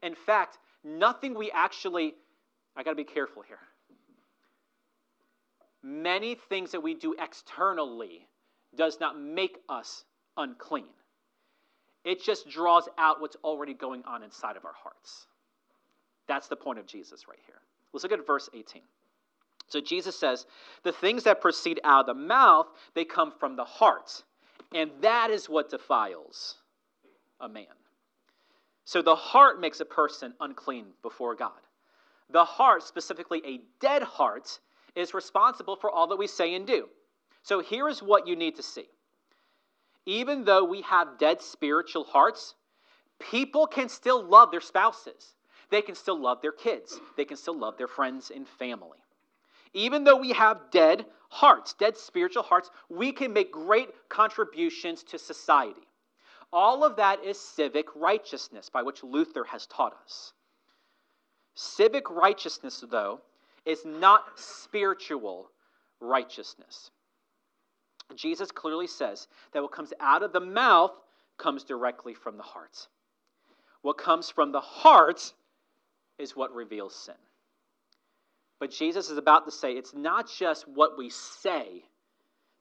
In 0.01 0.15
fact, 0.15 0.59
nothing 0.81 1.33
we 1.33 1.51
actually, 1.51 2.13
I 2.77 2.83
got 2.83 2.91
to 2.91 2.95
be 2.95 3.03
careful 3.03 3.41
here. 3.41 3.59
Many 5.83 6.35
things 6.35 6.71
that 6.71 6.81
we 6.81 6.93
do 6.93 7.15
externally 7.19 8.27
does 8.75 8.99
not 8.99 9.19
make 9.19 9.57
us 9.69 10.05
unclean. 10.37 10.87
It 12.05 12.23
just 12.23 12.49
draws 12.49 12.87
out 12.97 13.21
what's 13.21 13.37
already 13.43 13.73
going 13.73 14.03
on 14.05 14.23
inside 14.23 14.57
of 14.57 14.65
our 14.65 14.73
hearts. 14.81 15.27
That's 16.27 16.47
the 16.47 16.55
point 16.55 16.79
of 16.79 16.85
Jesus 16.85 17.27
right 17.27 17.39
here. 17.45 17.59
Let's 17.91 18.03
look 18.03 18.11
at 18.11 18.25
verse 18.25 18.49
18. 18.53 18.81
So 19.67 19.81
Jesus 19.81 20.17
says, 20.17 20.45
The 20.83 20.91
things 20.91 21.23
that 21.23 21.41
proceed 21.41 21.79
out 21.83 22.01
of 22.01 22.05
the 22.07 22.21
mouth, 22.21 22.67
they 22.95 23.05
come 23.05 23.31
from 23.39 23.55
the 23.55 23.65
heart 23.65 24.23
and 24.73 24.89
that 25.01 25.29
is 25.29 25.47
what 25.47 25.69
defiles 25.69 26.55
a 27.39 27.47
man. 27.47 27.65
So 28.85 29.01
the 29.01 29.15
heart 29.15 29.61
makes 29.61 29.79
a 29.79 29.85
person 29.85 30.33
unclean 30.39 30.87
before 31.01 31.35
God. 31.35 31.51
The 32.31 32.43
heart, 32.43 32.83
specifically 32.83 33.41
a 33.45 33.61
dead 33.79 34.03
heart, 34.03 34.59
is 34.95 35.13
responsible 35.13 35.75
for 35.75 35.89
all 35.89 36.07
that 36.07 36.17
we 36.17 36.27
say 36.27 36.55
and 36.55 36.67
do. 36.67 36.87
So 37.41 37.59
here 37.59 37.89
is 37.89 38.01
what 38.01 38.27
you 38.27 38.35
need 38.35 38.55
to 38.55 38.63
see. 38.63 38.87
Even 40.05 40.43
though 40.43 40.63
we 40.63 40.81
have 40.81 41.17
dead 41.17 41.41
spiritual 41.41 42.03
hearts, 42.03 42.55
people 43.19 43.67
can 43.67 43.89
still 43.89 44.23
love 44.23 44.51
their 44.51 44.61
spouses. 44.61 45.33
They 45.69 45.81
can 45.81 45.95
still 45.95 46.19
love 46.19 46.41
their 46.41 46.51
kids. 46.51 46.99
They 47.17 47.25
can 47.25 47.37
still 47.37 47.57
love 47.57 47.77
their 47.77 47.87
friends 47.87 48.31
and 48.33 48.47
family. 48.47 48.99
Even 49.73 50.03
though 50.03 50.17
we 50.17 50.33
have 50.33 50.69
dead 50.71 51.05
hearts, 51.29 51.73
dead 51.73 51.97
spiritual 51.97 52.43
hearts, 52.43 52.69
we 52.89 53.11
can 53.11 53.33
make 53.33 53.51
great 53.51 53.89
contributions 54.07 55.03
to 55.03 55.17
society. 55.17 55.87
All 56.51 56.83
of 56.83 56.97
that 56.97 57.23
is 57.23 57.39
civic 57.39 57.87
righteousness, 57.95 58.69
by 58.69 58.83
which 58.83 59.03
Luther 59.03 59.43
has 59.45 59.65
taught 59.65 59.97
us. 60.03 60.33
Civic 61.55 62.09
righteousness, 62.11 62.83
though, 62.87 63.21
is 63.65 63.85
not 63.85 64.23
spiritual 64.35 65.49
righteousness. 65.99 66.91
Jesus 68.15 68.51
clearly 68.51 68.87
says 68.87 69.27
that 69.53 69.61
what 69.61 69.71
comes 69.71 69.93
out 69.99 70.23
of 70.23 70.33
the 70.33 70.39
mouth 70.39 70.91
comes 71.37 71.63
directly 71.63 72.13
from 72.13 72.37
the 72.37 72.43
heart. 72.43 72.87
What 73.81 73.97
comes 73.97 74.29
from 74.29 74.51
the 74.51 74.61
heart 74.61 75.33
is 76.19 76.35
what 76.35 76.53
reveals 76.53 76.95
sin. 76.95 77.15
But 78.59 78.71
Jesus 78.71 79.09
is 79.09 79.17
about 79.17 79.45
to 79.45 79.51
say 79.51 79.73
it's 79.73 79.93
not 79.93 80.29
just 80.29 80.67
what 80.67 80.97
we 80.97 81.09
say 81.09 81.83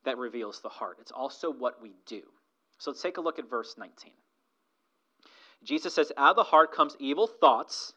that 0.05 0.19
reveals 0.19 0.61
the 0.61 0.69
heart, 0.69 0.99
it's 1.01 1.13
also 1.13 1.51
what 1.53 1.81
we 1.81 1.93
do. 2.07 2.23
So 2.79 2.91
let's 2.91 3.03
take 3.03 3.19
a 3.19 3.21
look 3.21 3.39
at 3.39 3.49
verse 3.49 3.77
19. 3.79 4.13
Jesus 5.63 5.95
says, 5.95 6.11
Out 6.17 6.31
of 6.31 6.37
the 6.37 6.43
heart 6.43 6.73
comes 6.73 6.97
evil 6.99 7.29
thoughts. 7.29 7.93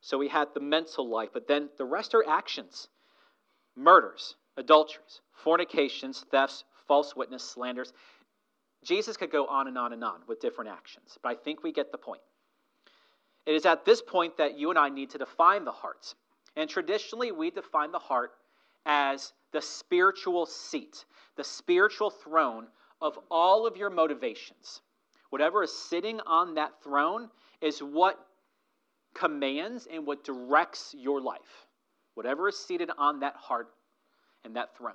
So 0.00 0.18
we 0.18 0.28
had 0.28 0.48
the 0.54 0.60
mental 0.60 1.08
life, 1.08 1.30
but 1.32 1.48
then 1.48 1.68
the 1.76 1.84
rest 1.84 2.14
are 2.14 2.26
actions 2.28 2.88
murders, 3.76 4.34
adulteries, 4.56 5.20
fornications, 5.32 6.24
thefts, 6.30 6.64
false 6.86 7.14
witness, 7.14 7.44
slanders. 7.44 7.92
Jesus 8.82 9.16
could 9.16 9.30
go 9.30 9.46
on 9.46 9.68
and 9.68 9.78
on 9.78 9.92
and 9.92 10.02
on 10.02 10.20
with 10.26 10.40
different 10.40 10.70
actions, 10.70 11.18
but 11.22 11.28
I 11.30 11.34
think 11.34 11.62
we 11.62 11.72
get 11.72 11.92
the 11.92 11.98
point. 11.98 12.20
It 13.46 13.54
is 13.54 13.66
at 13.66 13.84
this 13.84 14.02
point 14.02 14.36
that 14.36 14.58
you 14.58 14.70
and 14.70 14.78
I 14.78 14.88
need 14.88 15.10
to 15.10 15.18
define 15.18 15.64
the 15.64 15.72
heart. 15.72 16.14
And 16.56 16.68
traditionally, 16.68 17.32
we 17.32 17.50
define 17.50 17.92
the 17.92 17.98
heart 17.98 18.32
as 18.84 19.32
the 19.52 19.62
spiritual 19.62 20.44
seat, 20.44 21.04
the 21.36 21.44
spiritual 21.44 22.10
throne 22.10 22.66
of 23.00 23.18
all 23.30 23.66
of 23.66 23.76
your 23.76 23.90
motivations. 23.90 24.82
Whatever 25.30 25.62
is 25.62 25.72
sitting 25.72 26.20
on 26.26 26.54
that 26.54 26.82
throne 26.82 27.30
is 27.60 27.80
what 27.80 28.18
commands 29.14 29.86
and 29.90 30.06
what 30.06 30.24
directs 30.24 30.94
your 30.96 31.20
life. 31.20 31.66
Whatever 32.14 32.48
is 32.48 32.58
seated 32.58 32.90
on 32.96 33.20
that 33.20 33.36
heart 33.36 33.68
and 34.44 34.56
that 34.56 34.76
throne. 34.76 34.94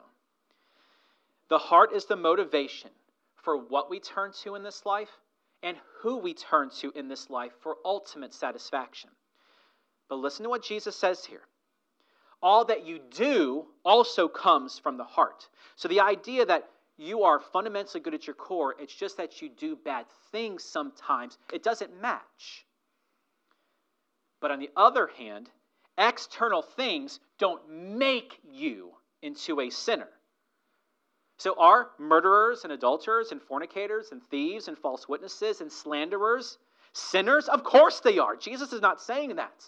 The 1.50 1.58
heart 1.58 1.94
is 1.94 2.06
the 2.06 2.16
motivation 2.16 2.90
for 3.44 3.58
what 3.58 3.90
we 3.90 4.00
turn 4.00 4.32
to 4.44 4.56
in 4.56 4.64
this 4.64 4.86
life 4.86 5.10
and 5.62 5.78
who 6.02 6.18
we 6.18 6.34
turn 6.34 6.70
to 6.82 6.92
in 6.96 7.08
this 7.08 7.30
life 7.30 7.52
for 7.62 7.78
ultimate 7.86 8.34
satisfaction. 8.34 9.10
But 10.10 10.20
listen 10.20 10.44
to 10.44 10.50
what 10.50 10.64
Jesus 10.64 10.96
says 10.96 11.26
here 11.26 11.42
all 12.44 12.66
that 12.66 12.86
you 12.86 13.00
do 13.16 13.66
also 13.86 14.28
comes 14.28 14.78
from 14.78 14.98
the 14.98 15.06
heart. 15.06 15.48
So 15.78 15.88
the 15.88 16.02
idea 16.02 16.46
that 16.46 16.68
you 16.98 17.24
are 17.24 17.40
fundamentally 17.40 18.02
good 18.02 18.14
at 18.14 18.28
your 18.28 18.36
core, 18.36 18.76
it's 18.78 18.94
just 18.94 19.16
that 19.18 19.42
you 19.42 19.50
do 19.50 19.78
bad 19.78 20.06
things 20.32 20.64
sometimes, 20.64 21.38
it 21.54 21.64
doesn't 21.64 22.02
match. 22.02 22.66
But 24.44 24.52
on 24.52 24.60
the 24.60 24.72
other 24.76 25.08
hand, 25.08 25.50
external 25.98 26.62
things 26.62 27.22
don't 27.40 27.62
make 27.70 28.42
you 28.44 28.92
into 29.22 29.62
a 29.62 29.70
sinner. 29.70 30.10
So 31.38 31.56
are 31.58 31.92
murderers 31.98 32.66
and 32.66 32.74
adulterers 32.74 33.32
and 33.32 33.42
fornicators 33.42 34.12
and 34.12 34.22
thieves 34.22 34.68
and 34.68 34.78
false 34.78 35.08
witnesses 35.08 35.62
and 35.62 35.72
slanderers 35.72 36.58
sinners? 36.92 37.48
Of 37.48 37.64
course 37.64 38.02
they 38.02 38.20
are. 38.20 38.36
Jesus 38.36 38.74
is 38.74 38.82
not 38.82 39.02
saying 39.02 39.38
that. 39.38 39.64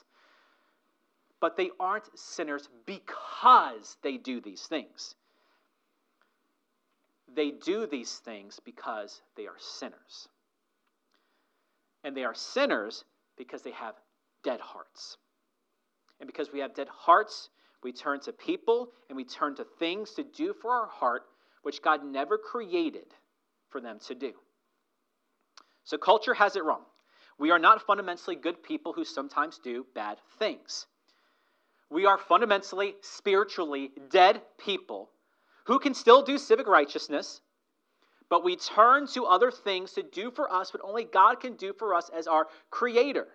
But 1.39 1.55
they 1.55 1.69
aren't 1.79 2.09
sinners 2.19 2.67
because 2.85 3.95
they 4.03 4.17
do 4.17 4.41
these 4.41 4.63
things. 4.63 5.15
They 7.33 7.51
do 7.51 7.87
these 7.87 8.17
things 8.17 8.59
because 8.65 9.21
they 9.37 9.47
are 9.47 9.57
sinners. 9.57 10.27
And 12.03 12.13
they 12.15 12.25
are 12.25 12.35
sinners 12.35 13.05
because 13.37 13.61
they 13.61 13.71
have 13.71 13.95
dead 14.45 14.61
hearts. 14.61 15.17
And 16.21 16.27
because 16.27 16.53
we 16.53 16.59
have 16.59 16.73
dead 16.73 16.87
hearts, 16.87 17.49
we 17.83 17.91
turn 17.91 18.21
to 18.21 18.31
people 18.31 18.89
and 19.09 19.17
we 19.17 19.25
turn 19.25 19.55
to 19.57 19.65
things 19.79 20.11
to 20.11 20.23
do 20.23 20.53
for 20.53 20.71
our 20.71 20.87
heart 20.87 21.23
which 21.63 21.81
God 21.81 22.05
never 22.05 22.37
created 22.37 23.07
for 23.69 23.81
them 23.81 23.99
to 24.07 24.15
do. 24.15 24.31
So 25.83 25.97
culture 25.97 26.33
has 26.33 26.55
it 26.55 26.63
wrong. 26.63 26.83
We 27.37 27.51
are 27.51 27.59
not 27.59 27.81
fundamentally 27.81 28.35
good 28.35 28.63
people 28.63 28.93
who 28.93 29.03
sometimes 29.03 29.59
do 29.59 29.85
bad 29.93 30.17
things. 30.39 30.85
We 31.89 32.05
are 32.05 32.17
fundamentally, 32.17 32.95
spiritually 33.01 33.91
dead 34.09 34.41
people 34.57 35.09
who 35.65 35.79
can 35.79 35.93
still 35.93 36.21
do 36.21 36.37
civic 36.37 36.67
righteousness, 36.67 37.41
but 38.29 38.43
we 38.43 38.55
turn 38.55 39.07
to 39.07 39.25
other 39.25 39.51
things 39.51 39.93
to 39.93 40.03
do 40.03 40.31
for 40.31 40.51
us 40.51 40.73
what 40.73 40.83
only 40.83 41.03
God 41.03 41.39
can 41.39 41.55
do 41.55 41.73
for 41.73 41.93
us 41.93 42.09
as 42.15 42.27
our 42.27 42.47
creator. 42.69 43.27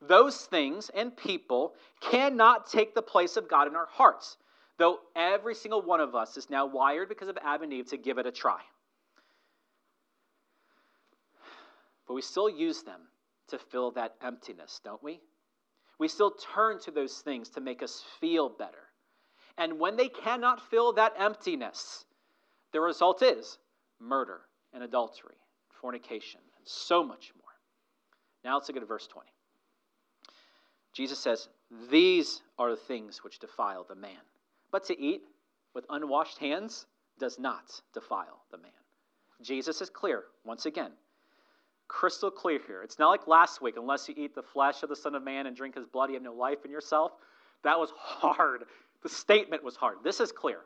Those 0.00 0.36
things 0.46 0.90
and 0.94 1.16
people 1.16 1.74
cannot 2.00 2.70
take 2.70 2.94
the 2.94 3.02
place 3.02 3.36
of 3.36 3.48
God 3.48 3.68
in 3.68 3.76
our 3.76 3.88
hearts, 3.90 4.36
though 4.78 5.00
every 5.14 5.54
single 5.54 5.82
one 5.82 6.00
of 6.00 6.14
us 6.14 6.36
is 6.36 6.48
now 6.48 6.66
wired 6.66 7.08
because 7.08 7.28
of 7.28 7.38
Adam 7.44 7.64
and 7.64 7.72
Eve 7.72 7.88
to 7.88 7.98
give 7.98 8.18
it 8.18 8.26
a 8.26 8.32
try. 8.32 8.60
But 12.06 12.14
we 12.14 12.22
still 12.22 12.48
use 12.48 12.82
them 12.82 13.00
to 13.48 13.58
fill 13.58 13.90
that 13.92 14.14
emptiness, 14.22 14.80
don't 14.82 15.02
we? 15.02 15.20
We 15.98 16.08
still 16.08 16.32
turn 16.54 16.80
to 16.80 16.90
those 16.90 17.18
things 17.18 17.50
to 17.50 17.60
make 17.60 17.82
us 17.82 18.02
feel 18.20 18.48
better. 18.48 18.88
And 19.58 19.78
when 19.78 19.96
they 19.96 20.08
cannot 20.08 20.70
fill 20.70 20.94
that 20.94 21.12
emptiness, 21.18 22.06
the 22.72 22.80
result 22.80 23.22
is 23.22 23.58
murder 24.00 24.40
and 24.72 24.82
adultery, 24.82 25.36
fornication, 25.80 26.40
and 26.56 26.66
so 26.66 27.04
much 27.04 27.32
more. 27.36 27.44
Now 28.44 28.54
let's 28.54 28.68
look 28.68 28.78
at 28.78 28.88
verse 28.88 29.06
20. 29.06 29.28
Jesus 30.92 31.18
says, 31.18 31.48
These 31.90 32.42
are 32.58 32.70
the 32.70 32.76
things 32.76 33.22
which 33.22 33.38
defile 33.38 33.84
the 33.88 33.94
man. 33.94 34.20
But 34.70 34.84
to 34.84 35.00
eat 35.00 35.22
with 35.74 35.86
unwashed 35.90 36.38
hands 36.38 36.86
does 37.18 37.38
not 37.38 37.80
defile 37.94 38.44
the 38.50 38.58
man. 38.58 38.70
Jesus 39.42 39.80
is 39.80 39.90
clear, 39.90 40.24
once 40.44 40.66
again 40.66 40.92
crystal 41.90 42.30
clear 42.30 42.60
here. 42.66 42.82
It's 42.82 43.00
not 43.00 43.08
like 43.08 43.26
last 43.26 43.60
week, 43.60 43.74
unless 43.76 44.08
you 44.08 44.14
eat 44.16 44.34
the 44.34 44.42
flesh 44.42 44.84
of 44.84 44.88
the 44.88 44.96
Son 44.96 45.16
of 45.16 45.24
Man 45.24 45.46
and 45.46 45.56
drink 45.56 45.74
his 45.74 45.86
blood, 45.86 46.08
you 46.08 46.14
have 46.14 46.22
no 46.22 46.32
life 46.32 46.64
in 46.64 46.70
yourself. 46.70 47.10
That 47.64 47.78
was 47.78 47.90
hard. 47.96 48.62
The 49.02 49.08
statement 49.08 49.64
was 49.64 49.76
hard. 49.76 49.96
This 50.04 50.20
is 50.20 50.30
clear. 50.30 50.60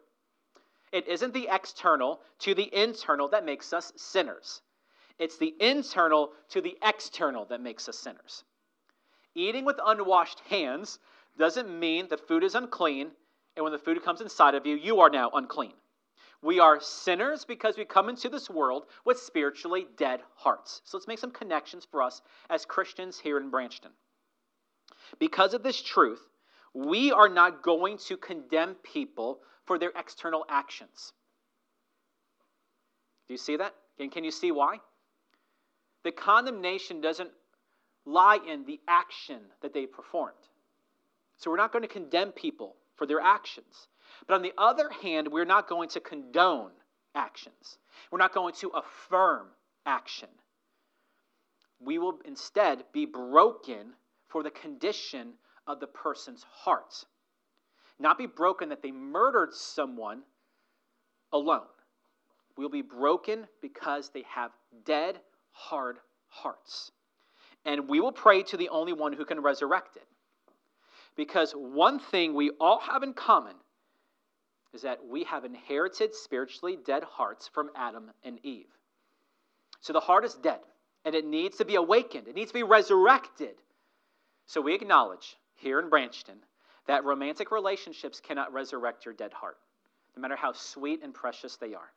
It 0.92 1.08
isn't 1.08 1.32
the 1.32 1.48
external 1.50 2.20
to 2.40 2.54
the 2.54 2.68
internal 2.72 3.28
that 3.30 3.44
makes 3.44 3.72
us 3.72 3.92
sinners. 3.96 4.60
It's 5.18 5.38
the 5.38 5.54
internal 5.60 6.32
to 6.50 6.60
the 6.60 6.76
external 6.82 7.46
that 7.46 7.62
makes 7.62 7.88
us 7.88 7.98
sinners. 7.98 8.44
Eating 9.34 9.64
with 9.64 9.80
unwashed 9.84 10.40
hands 10.48 10.98
doesn't 11.36 11.78
mean 11.78 12.08
the 12.08 12.16
food 12.16 12.44
is 12.44 12.54
unclean, 12.54 13.10
and 13.56 13.64
when 13.64 13.72
the 13.72 13.78
food 13.78 14.02
comes 14.04 14.20
inside 14.20 14.54
of 14.54 14.66
you, 14.66 14.76
you 14.76 15.00
are 15.00 15.10
now 15.10 15.30
unclean. 15.30 15.74
We 16.42 16.60
are 16.60 16.80
sinners 16.80 17.44
because 17.44 17.76
we 17.76 17.84
come 17.84 18.08
into 18.08 18.28
this 18.28 18.50
world 18.50 18.84
with 19.04 19.18
spiritually 19.18 19.86
dead 19.96 20.20
hearts. 20.34 20.82
So 20.84 20.96
let's 20.96 21.08
make 21.08 21.18
some 21.18 21.30
connections 21.30 21.86
for 21.90 22.02
us 22.02 22.20
as 22.50 22.66
Christians 22.66 23.18
here 23.18 23.38
in 23.38 23.50
Branchton. 23.50 23.92
Because 25.18 25.54
of 25.54 25.62
this 25.62 25.80
truth, 25.82 26.20
we 26.74 27.12
are 27.12 27.28
not 27.28 27.62
going 27.62 27.98
to 28.08 28.16
condemn 28.16 28.74
people 28.74 29.40
for 29.64 29.78
their 29.78 29.92
external 29.96 30.44
actions. 30.48 31.12
Do 33.26 33.34
you 33.34 33.38
see 33.38 33.56
that? 33.56 33.74
And 33.98 34.12
can 34.12 34.24
you 34.24 34.30
see 34.30 34.52
why? 34.52 34.78
The 36.02 36.12
condemnation 36.12 37.00
doesn't 37.00 37.30
lie 38.06 38.38
in 38.46 38.64
the 38.64 38.80
action 38.88 39.40
that 39.62 39.72
they 39.72 39.86
performed. 39.86 40.34
So 41.36 41.50
we're 41.50 41.56
not 41.56 41.72
going 41.72 41.82
to 41.82 41.88
condemn 41.88 42.32
people 42.32 42.76
for 42.96 43.06
their 43.06 43.20
actions. 43.20 43.88
But 44.26 44.34
on 44.34 44.42
the 44.42 44.52
other 44.56 44.90
hand, 45.02 45.28
we're 45.28 45.44
not 45.44 45.68
going 45.68 45.88
to 45.90 46.00
condone 46.00 46.70
actions, 47.14 47.78
we're 48.10 48.18
not 48.18 48.34
going 48.34 48.54
to 48.54 48.68
affirm 48.70 49.48
action. 49.86 50.28
We 51.80 51.98
will 51.98 52.18
instead 52.24 52.84
be 52.92 53.04
broken 53.04 53.92
for 54.28 54.42
the 54.42 54.50
condition 54.50 55.34
of 55.66 55.80
the 55.80 55.86
person's 55.86 56.44
heart. 56.50 57.04
Not 57.98 58.16
be 58.16 58.26
broken 58.26 58.70
that 58.70 58.82
they 58.82 58.90
murdered 58.90 59.52
someone 59.52 60.22
alone. 61.32 61.66
We'll 62.56 62.68
be 62.68 62.82
broken 62.82 63.46
because 63.60 64.10
they 64.10 64.24
have 64.28 64.52
dead, 64.84 65.20
hard 65.52 65.98
hearts. 66.28 66.90
And 67.64 67.88
we 67.88 68.00
will 68.00 68.12
pray 68.12 68.42
to 68.44 68.56
the 68.56 68.68
only 68.68 68.92
one 68.92 69.12
who 69.12 69.24
can 69.24 69.40
resurrect 69.40 69.96
it. 69.96 70.06
Because 71.16 71.52
one 71.52 71.98
thing 71.98 72.34
we 72.34 72.50
all 72.60 72.80
have 72.80 73.02
in 73.02 73.14
common 73.14 73.54
is 74.72 74.82
that 74.82 75.06
we 75.06 75.24
have 75.24 75.44
inherited 75.44 76.14
spiritually 76.14 76.76
dead 76.84 77.04
hearts 77.04 77.48
from 77.48 77.70
Adam 77.76 78.10
and 78.24 78.44
Eve. 78.44 78.66
So 79.80 79.92
the 79.92 80.00
heart 80.00 80.24
is 80.24 80.34
dead 80.34 80.58
and 81.04 81.14
it 81.14 81.24
needs 81.24 81.58
to 81.58 81.64
be 81.64 81.76
awakened, 81.76 82.28
it 82.28 82.34
needs 82.34 82.50
to 82.50 82.58
be 82.58 82.62
resurrected. 82.62 83.54
So 84.46 84.60
we 84.60 84.74
acknowledge 84.74 85.36
here 85.54 85.78
in 85.78 85.88
Branchton 85.88 86.38
that 86.86 87.04
romantic 87.04 87.50
relationships 87.50 88.20
cannot 88.20 88.52
resurrect 88.52 89.04
your 89.04 89.14
dead 89.14 89.32
heart, 89.32 89.56
no 90.16 90.20
matter 90.20 90.36
how 90.36 90.52
sweet 90.52 91.02
and 91.02 91.14
precious 91.14 91.56
they 91.56 91.74
are. 91.74 91.92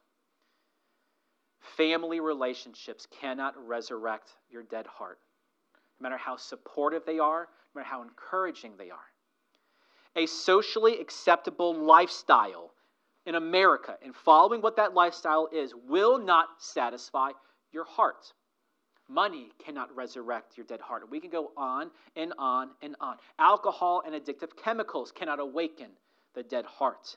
Family 1.76 2.20
relationships 2.20 3.08
cannot 3.20 3.56
resurrect 3.68 4.30
your 4.50 4.64
dead 4.64 4.86
heart, 4.86 5.20
no 6.00 6.04
matter 6.04 6.18
how 6.18 6.38
supportive 6.38 7.06
they 7.06 7.20
are, 7.20 7.48
no 7.74 7.80
matter 7.80 7.90
how 7.90 8.02
encouraging 8.02 8.74
they 8.78 8.90
are 8.90 9.08
a 10.18 10.26
socially 10.26 11.00
acceptable 11.00 11.74
lifestyle 11.74 12.74
in 13.26 13.36
America 13.36 13.96
and 14.04 14.16
following 14.16 14.62
what 14.62 14.76
that 14.76 14.94
lifestyle 14.94 15.48
is 15.54 15.74
will 15.88 16.18
not 16.18 16.48
satisfy 16.58 17.30
your 17.72 17.86
heart. 17.86 18.34
Money 19.08 19.52
cannot 19.64 19.96
resurrect 19.96 20.58
your 20.58 20.66
dead 20.66 20.82
heart. 20.82 21.10
We 21.10 21.22
can 21.22 21.30
go 21.30 21.52
on 21.56 21.92
and 22.16 22.34
on 22.38 22.72
and 22.82 22.96
on. 23.00 23.18
Alcohol 23.40 24.02
and 24.06 24.16
addictive 24.16 24.50
chemicals 24.62 25.12
cannot 25.12 25.40
awaken 25.40 25.88
the 26.34 26.44
dead 26.44 26.66
heart. 26.66 27.16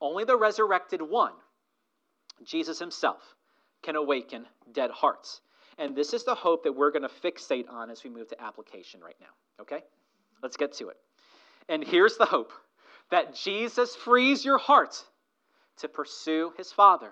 Only 0.00 0.24
the 0.24 0.36
resurrected 0.36 1.02
one, 1.02 1.32
Jesus 2.42 2.78
himself, 2.78 3.22
can 3.82 3.96
awaken 3.96 4.46
dead 4.72 4.90
hearts. 4.90 5.40
And 5.80 5.96
this 5.96 6.12
is 6.12 6.24
the 6.24 6.34
hope 6.34 6.64
that 6.64 6.76
we're 6.76 6.90
going 6.90 7.02
to 7.02 7.08
fixate 7.08 7.68
on 7.70 7.90
as 7.90 8.04
we 8.04 8.10
move 8.10 8.28
to 8.28 8.40
application 8.40 9.00
right 9.00 9.16
now. 9.18 9.62
Okay? 9.62 9.82
Let's 10.42 10.58
get 10.58 10.74
to 10.74 10.90
it. 10.90 10.98
And 11.70 11.82
here's 11.82 12.18
the 12.18 12.26
hope 12.26 12.52
that 13.10 13.34
Jesus 13.34 13.96
frees 13.96 14.44
your 14.44 14.58
heart 14.58 15.02
to 15.78 15.88
pursue 15.88 16.52
his 16.58 16.70
Father 16.70 17.10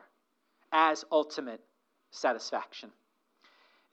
as 0.71 1.05
ultimate 1.11 1.63
satisfaction. 2.11 2.91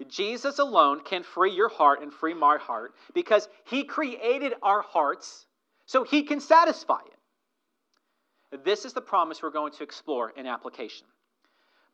Jesus 0.10 0.60
alone 0.60 1.00
can 1.06 1.24
free 1.24 1.54
your 1.54 1.70
heart 1.70 2.02
and 2.02 2.12
free 2.12 2.34
my 2.34 2.58
heart 2.58 2.96
because 3.14 3.48
he 3.64 3.86
created 3.86 4.54
our 4.62 4.82
hearts 4.82 5.46
so 5.86 6.04
he 6.04 6.24
can 6.24 6.42
satisfy 6.42 7.00
it. 7.06 8.66
This 8.66 8.84
is 8.84 8.92
the 8.92 9.02
promise 9.02 9.42
we're 9.42 9.52
going 9.52 9.72
to 9.74 9.84
explore 9.84 10.32
in 10.32 10.46
application. 10.46 11.08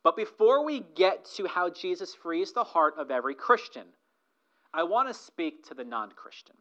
But 0.04 0.16
before 0.16 0.66
we 0.66 0.84
get 0.96 1.26
to 1.36 1.48
how 1.48 1.70
Jesus 1.70 2.16
frees 2.16 2.54
the 2.54 2.64
heart 2.64 2.96
of 2.98 3.12
every 3.12 3.36
Christian, 3.36 3.86
I 4.74 4.84
want 4.84 5.10
to 5.10 5.14
speak 5.14 5.68
to 5.68 5.74
the 5.74 5.84
non 5.84 6.12
Christian. 6.12 6.56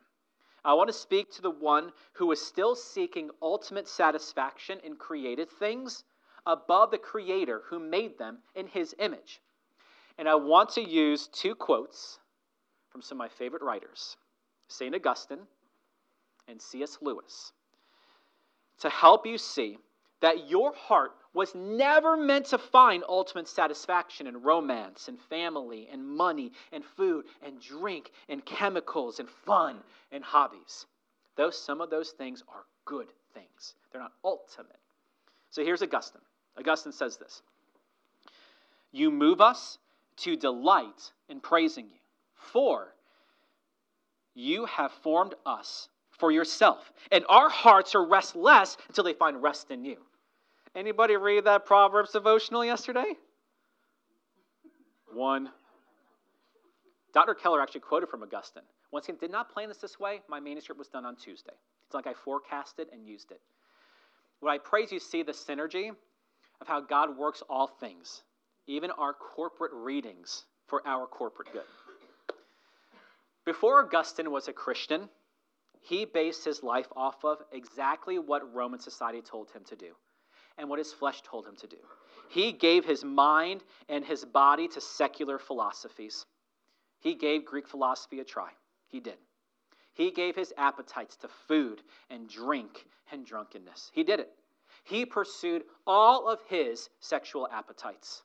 I 0.65 0.75
want 0.75 0.89
to 0.89 0.95
speak 0.95 1.33
to 1.33 1.43
the 1.43 1.51
one 1.51 1.93
who 2.15 2.31
is 2.33 2.41
still 2.41 2.75
seeking 2.75 3.31
ultimate 3.41 3.89
satisfaction 3.89 4.79
in 4.85 4.97
created 4.97 5.49
things 5.49 6.05
above 6.47 6.91
the 6.91 6.99
Creator 6.99 7.63
who 7.67 7.79
made 7.79 8.19
them 8.19 8.39
in 8.55 8.67
His 8.67 8.95
image. 8.99 9.41
And 10.19 10.29
I 10.29 10.35
want 10.35 10.71
to 10.71 10.83
use 10.83 11.29
two 11.29 11.55
quotes 11.55 12.19
from 12.91 13.01
some 13.01 13.17
of 13.17 13.21
my 13.21 13.29
favorite 13.29 13.63
writers 13.63 14.17
St. 14.69 14.95
Augustine 14.95 15.47
and 16.47 16.61
C.S. 16.61 16.99
Lewis 17.01 17.53
to 18.81 18.91
help 18.91 19.27
you 19.27 19.39
see 19.39 19.79
that 20.21 20.49
your 20.49 20.75
heart 20.75 21.13
was 21.33 21.55
never 21.55 22.17
meant 22.17 22.47
to 22.47 22.59
find 22.59 23.05
ultimate 23.09 23.49
satisfaction 23.49 24.27
in 24.27 24.43
romance 24.43 25.09
and 25.09 25.21
family 25.21 25.89
and 25.93 26.07
money 26.07 26.53
and 26.73 26.85
food 26.85 27.25
and 27.43 27.61
drink 27.61 28.11
and 28.29 28.45
chemicals 28.45 29.21
and 29.21 29.29
fun 29.29 29.79
and 30.11 30.25
hobbies. 30.25 30.87
Though 31.37 31.51
some 31.51 31.81
of 31.81 31.91
those 31.91 32.11
things 32.11 32.43
are 32.49 32.65
good 32.85 33.07
things, 33.33 33.75
they're 33.93 34.01
not 34.01 34.13
ultimate. 34.25 34.79
So 35.51 35.65
here's 35.65 35.83
Augustine. 35.83 36.23
Augustine 36.59 36.93
says 36.93 37.17
this 37.17 37.43
You 38.91 39.11
move 39.11 39.41
us 39.41 39.79
to 40.19 40.37
delight 40.37 41.13
in 41.29 41.41
praising 41.41 41.87
you, 41.87 42.01
for 42.35 42.89
You 44.35 44.67
have 44.67 44.91
formed 44.91 45.35
us 45.47 45.89
for 46.11 46.33
yourself, 46.33 46.93
and 47.13 47.25
our 47.29 47.49
hearts 47.49 47.95
are 47.95 48.05
restless 48.05 48.77
until 48.89 49.05
they 49.05 49.15
find 49.15 49.41
rest 49.43 49.71
in 49.71 49.85
you. 49.85 49.97
Anybody 50.75 51.17
read 51.17 51.45
that 51.45 51.67
Proverbs 51.67 52.13
devotional 52.13 52.65
yesterday? 52.65 53.17
One. 55.13 55.51
Dr. 57.13 57.35
Keller 57.35 57.61
actually 57.61 57.81
quoted 57.81 58.09
from 58.09 58.23
Augustine. 58.23 58.63
Once 58.93 59.07
again, 59.07 59.19
did 59.21 59.33
not 59.33 59.53
plan 59.53 59.69
this 59.69 59.79
this 59.79 59.99
way. 59.99 60.21
My 60.29 60.39
manuscript 60.39 60.79
was 60.79 60.89
done 60.89 61.05
on 61.05 61.17
Tuesday. 61.17 61.53
It's 61.87 61.95
like 61.95 62.07
I 62.07 62.15
forecasted 62.15 62.89
and 62.93 63.05
used 63.05 63.33
it. 63.33 63.41
What 64.39 64.53
I 64.53 64.59
praise 64.59 64.93
you 64.93 65.01
see 65.01 65.25
the 65.25 65.33
synergy 65.33 65.91
of 66.61 66.69
how 66.69 66.81
God 66.81 67.17
works 67.17 67.43
all 67.51 67.67
things, 67.67 68.23
even 68.69 68.93
our 68.93 69.13
corporate 69.13 69.73
readings, 69.75 70.45
for 70.69 70.87
our 70.87 71.07
corporate 71.07 71.53
good. 71.53 71.63
Before 73.45 73.85
Augustine 73.85 74.31
was 74.31 74.47
a 74.47 74.53
Christian, 74.53 75.09
he 75.81 76.05
based 76.05 76.45
his 76.45 76.63
life 76.63 76.87
off 76.95 77.25
of 77.25 77.39
exactly 77.53 78.21
what 78.21 78.55
Roman 78.55 78.79
society 78.79 79.21
told 79.21 79.51
him 79.51 79.65
to 79.65 79.75
do 79.75 79.95
and 80.61 80.69
what 80.69 80.79
his 80.79 80.93
flesh 80.93 81.23
told 81.23 81.47
him 81.47 81.57
to 81.57 81.67
do. 81.67 81.79
He 82.29 82.53
gave 82.53 82.85
his 82.85 83.03
mind 83.03 83.65
and 83.89 84.05
his 84.05 84.25
body 84.25 84.69
to 84.69 84.81
secular 84.81 85.39
philosophies. 85.39 86.27
He 87.01 87.15
gave 87.15 87.45
Greek 87.45 87.67
philosophy 87.67 88.21
a 88.21 88.25
try. 88.25 88.51
He 88.89 89.01
did. 89.01 89.17
He 89.95 90.11
gave 90.11 90.37
his 90.37 90.53
appetites 90.57 91.17
to 91.17 91.29
food 91.49 91.83
and 92.11 92.29
drink 92.29 92.87
and 93.11 93.27
drunkenness. 93.27 93.91
He 93.93 94.05
did 94.05 94.21
it. 94.21 94.31
He 94.85 95.05
pursued 95.05 95.65
all 95.87 96.29
of 96.29 96.41
his 96.49 96.89
sexual 97.01 97.49
appetites. 97.51 98.23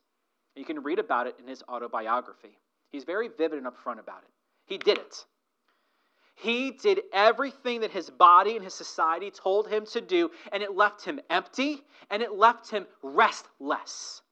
You 0.54 0.64
can 0.64 0.82
read 0.82 0.98
about 0.98 1.26
it 1.26 1.36
in 1.40 1.48
his 1.48 1.62
autobiography. 1.68 2.58
He's 2.90 3.04
very 3.04 3.28
vivid 3.28 3.58
and 3.58 3.66
upfront 3.66 3.98
about 3.98 4.22
it. 4.22 4.30
He 4.66 4.78
did 4.78 4.98
it. 4.98 5.24
He 6.36 6.70
did 6.70 7.02
everything 7.12 7.80
that 7.80 7.90
his 7.90 8.10
body 8.10 8.56
and 8.56 8.64
his 8.64 8.74
society 8.74 9.30
told 9.30 9.68
him 9.68 9.86
to 9.86 10.02
do, 10.02 10.30
and 10.52 10.62
it 10.62 10.76
left 10.76 11.02
him 11.02 11.18
empty 11.30 11.82
and 12.10 12.22
it 12.22 12.32
left 12.32 12.70
him 12.70 12.86
restless. 13.02 14.22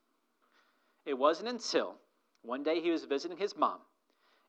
It 1.07 1.15
wasn't 1.15 1.49
until 1.49 1.97
one 2.43 2.63
day 2.63 2.81
he 2.81 2.91
was 2.91 3.05
visiting 3.05 3.39
his 3.39 3.57
mom, 3.57 3.81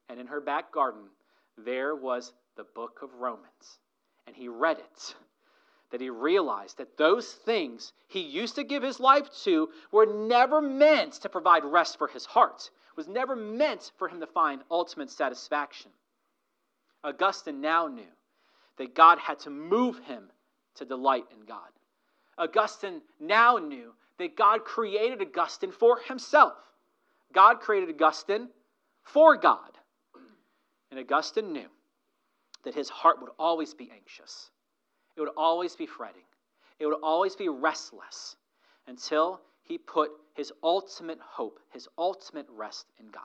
and 0.09 0.19
in 0.19 0.27
her 0.27 0.41
back 0.41 0.71
garden, 0.73 1.09
there 1.57 1.95
was 1.95 2.33
the 2.57 2.65
book 2.65 2.99
of 3.01 3.13
Romans. 3.15 3.79
And 4.27 4.35
he 4.35 4.49
read 4.49 4.79
it, 4.79 5.15
that 5.91 6.01
he 6.01 6.09
realized 6.09 6.77
that 6.77 6.97
those 6.97 7.33
things 7.33 7.93
he 8.07 8.19
used 8.19 8.55
to 8.55 8.63
give 8.63 8.83
his 8.83 8.99
life 8.99 9.29
to 9.43 9.69
were 9.91 10.05
never 10.05 10.61
meant 10.61 11.13
to 11.13 11.29
provide 11.29 11.63
rest 11.63 11.97
for 11.97 12.07
his 12.07 12.25
heart, 12.25 12.69
was 12.97 13.07
never 13.07 13.35
meant 13.35 13.91
for 13.97 14.09
him 14.09 14.19
to 14.19 14.27
find 14.27 14.61
ultimate 14.69 15.09
satisfaction. 15.09 15.91
Augustine 17.05 17.61
now 17.61 17.87
knew 17.87 18.03
that 18.77 18.95
God 18.95 19.19
had 19.19 19.39
to 19.41 19.49
move 19.49 19.99
him 19.99 20.23
to 20.75 20.85
delight 20.85 21.25
in 21.31 21.45
God. 21.45 21.69
Augustine 22.37 23.01
now 23.19 23.57
knew 23.57 23.93
that 24.17 24.35
God 24.35 24.65
created 24.65 25.21
Augustine 25.21 25.71
for 25.71 25.99
himself. 26.07 26.53
God 27.33 27.59
created 27.59 27.89
Augustine 27.89 28.49
for 29.03 29.37
God. 29.37 29.71
And 30.89 30.99
Augustine 30.99 31.53
knew 31.53 31.67
that 32.63 32.73
his 32.73 32.89
heart 32.89 33.21
would 33.21 33.31
always 33.37 33.73
be 33.73 33.91
anxious, 33.93 34.49
it 35.15 35.21
would 35.21 35.29
always 35.37 35.75
be 35.75 35.85
fretting, 35.85 36.23
it 36.79 36.85
would 36.85 36.99
always 37.03 37.35
be 37.35 37.49
restless 37.49 38.35
until 38.87 39.41
he 39.63 39.77
put 39.77 40.11
his 40.33 40.51
ultimate 40.63 41.19
hope, 41.21 41.59
his 41.71 41.87
ultimate 41.97 42.47
rest 42.49 42.87
in 42.99 43.07
God. 43.07 43.23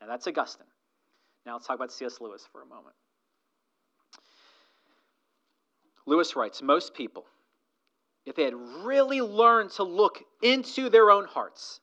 Now 0.00 0.08
that's 0.08 0.26
Augustine. 0.26 0.66
Now 1.46 1.54
let's 1.54 1.66
talk 1.66 1.76
about 1.76 1.92
C.S. 1.92 2.20
Lewis 2.20 2.46
for 2.50 2.62
a 2.62 2.66
moment. 2.66 2.94
Lewis 6.06 6.36
writes 6.36 6.62
Most 6.62 6.94
people, 6.94 7.26
if 8.24 8.36
they 8.36 8.44
had 8.44 8.54
really 8.54 9.20
learned 9.20 9.70
to 9.72 9.82
look 9.82 10.22
into 10.42 10.88
their 10.88 11.10
own 11.10 11.24
hearts, 11.24 11.80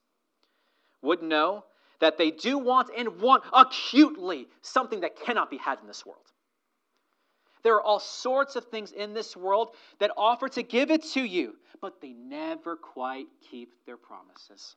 would 1.01 1.21
know 1.21 1.63
that 1.99 2.17
they 2.17 2.31
do 2.31 2.57
want 2.57 2.89
and 2.95 3.19
want 3.19 3.43
acutely 3.53 4.47
something 4.61 5.01
that 5.01 5.19
cannot 5.19 5.49
be 5.49 5.57
had 5.57 5.79
in 5.79 5.87
this 5.87 6.05
world. 6.05 6.21
There 7.63 7.75
are 7.75 7.81
all 7.81 7.99
sorts 7.99 8.55
of 8.55 8.65
things 8.65 8.91
in 8.91 9.13
this 9.13 9.35
world 9.35 9.75
that 9.99 10.11
offer 10.15 10.47
to 10.49 10.63
give 10.63 10.91
it 10.91 11.03
to 11.13 11.21
you, 11.21 11.55
but 11.81 11.99
they 12.01 12.13
never 12.13 12.75
quite 12.75 13.27
keep 13.49 13.73
their 13.85 13.97
promises. 13.97 14.75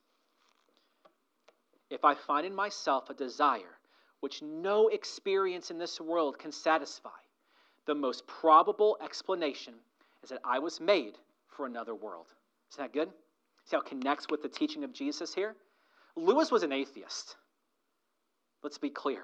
If 1.89 2.03
I 2.05 2.15
find 2.15 2.45
in 2.45 2.55
myself 2.55 3.09
a 3.09 3.13
desire 3.13 3.77
which 4.19 4.41
no 4.41 4.87
experience 4.87 5.71
in 5.71 5.77
this 5.77 5.99
world 5.99 6.37
can 6.39 6.51
satisfy, 6.51 7.09
the 7.91 7.95
most 7.95 8.25
probable 8.25 8.97
explanation 9.03 9.73
is 10.23 10.29
that 10.29 10.39
I 10.45 10.59
was 10.59 10.79
made 10.79 11.17
for 11.49 11.65
another 11.65 11.93
world. 11.93 12.27
Isn't 12.71 12.85
that 12.85 12.93
good? 12.93 13.09
See 13.65 13.75
how 13.75 13.81
it 13.81 13.85
connects 13.85 14.27
with 14.29 14.41
the 14.41 14.47
teaching 14.47 14.85
of 14.85 14.93
Jesus 14.93 15.35
here? 15.35 15.57
Lewis 16.15 16.51
was 16.51 16.63
an 16.63 16.71
atheist. 16.71 17.35
Let's 18.63 18.77
be 18.77 18.89
clear. 18.89 19.23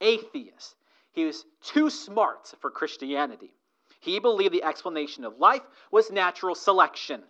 Atheist. 0.00 0.76
He 1.12 1.26
was 1.26 1.44
too 1.62 1.90
smart 1.90 2.54
for 2.62 2.70
Christianity. 2.70 3.52
He 4.00 4.18
believed 4.18 4.54
the 4.54 4.64
explanation 4.64 5.24
of 5.24 5.38
life 5.38 5.62
was 5.90 6.10
natural 6.10 6.54
selection. 6.54 7.22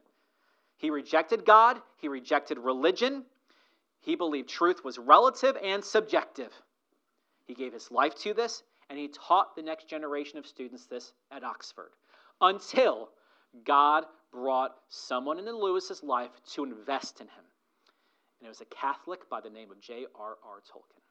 He 0.76 0.90
rejected 0.90 1.44
God, 1.44 1.82
he 1.96 2.06
rejected 2.06 2.58
religion, 2.58 3.24
he 4.02 4.14
believed 4.14 4.48
truth 4.48 4.84
was 4.84 4.98
relative 4.98 5.56
and 5.64 5.84
subjective. 5.84 6.52
He 7.44 7.54
gave 7.54 7.72
his 7.72 7.90
life 7.90 8.14
to 8.20 8.34
this, 8.34 8.62
and 8.88 8.98
he 8.98 9.08
taught 9.08 9.56
the 9.56 9.62
next 9.62 9.88
generation 9.88 10.38
of 10.38 10.46
students 10.46 10.86
this 10.86 11.12
at 11.30 11.44
Oxford 11.44 11.90
until 12.40 13.08
God 13.64 14.04
brought 14.32 14.76
someone 14.88 15.38
in 15.38 15.46
Lewis's 15.46 16.02
life 16.02 16.30
to 16.52 16.64
invest 16.64 17.20
in 17.20 17.26
him. 17.26 17.44
And 18.40 18.46
it 18.46 18.48
was 18.48 18.60
a 18.60 18.66
Catholic 18.66 19.28
by 19.30 19.40
the 19.40 19.50
name 19.50 19.70
of 19.70 19.80
J.R.R. 19.80 20.60
Tolkien. 20.70 21.02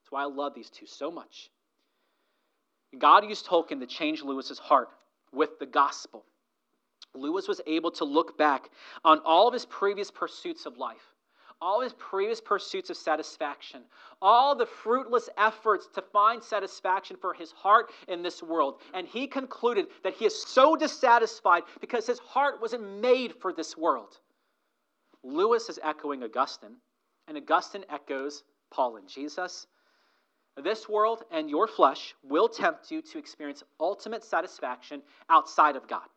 That's 0.00 0.10
why 0.10 0.22
I 0.22 0.26
love 0.26 0.54
these 0.54 0.70
two 0.70 0.86
so 0.86 1.10
much. 1.10 1.50
God 2.98 3.24
used 3.24 3.46
Tolkien 3.46 3.80
to 3.80 3.86
change 3.86 4.22
Lewis's 4.22 4.58
heart 4.58 4.88
with 5.32 5.58
the 5.58 5.66
gospel. 5.66 6.24
Lewis 7.14 7.48
was 7.48 7.60
able 7.66 7.90
to 7.92 8.04
look 8.04 8.36
back 8.36 8.70
on 9.04 9.20
all 9.20 9.46
of 9.46 9.54
his 9.54 9.66
previous 9.66 10.10
pursuits 10.10 10.66
of 10.66 10.78
life 10.78 11.11
all 11.62 11.80
his 11.80 11.92
previous 11.92 12.40
pursuits 12.40 12.90
of 12.90 12.96
satisfaction, 12.96 13.82
all 14.20 14.56
the 14.56 14.66
fruitless 14.66 15.28
efforts 15.38 15.86
to 15.94 16.02
find 16.02 16.42
satisfaction 16.42 17.16
for 17.20 17.32
his 17.32 17.52
heart 17.52 17.92
in 18.08 18.20
this 18.20 18.42
world. 18.42 18.80
And 18.92 19.06
he 19.06 19.28
concluded 19.28 19.86
that 20.02 20.14
he 20.14 20.26
is 20.26 20.42
so 20.42 20.74
dissatisfied 20.74 21.62
because 21.80 22.04
his 22.04 22.18
heart 22.18 22.60
wasn't 22.60 23.00
made 23.00 23.34
for 23.40 23.52
this 23.52 23.76
world. 23.76 24.18
Lewis 25.22 25.68
is 25.68 25.78
echoing 25.84 26.24
Augustine, 26.24 26.74
and 27.28 27.38
Augustine 27.38 27.84
echoes 27.88 28.42
Paul 28.72 28.96
and 28.96 29.08
Jesus. 29.08 29.68
This 30.62 30.88
world 30.88 31.22
and 31.30 31.48
your 31.48 31.68
flesh 31.68 32.16
will 32.24 32.48
tempt 32.48 32.90
you 32.90 33.02
to 33.02 33.18
experience 33.18 33.62
ultimate 33.78 34.24
satisfaction 34.24 35.00
outside 35.30 35.76
of 35.76 35.86
God. 35.86 36.08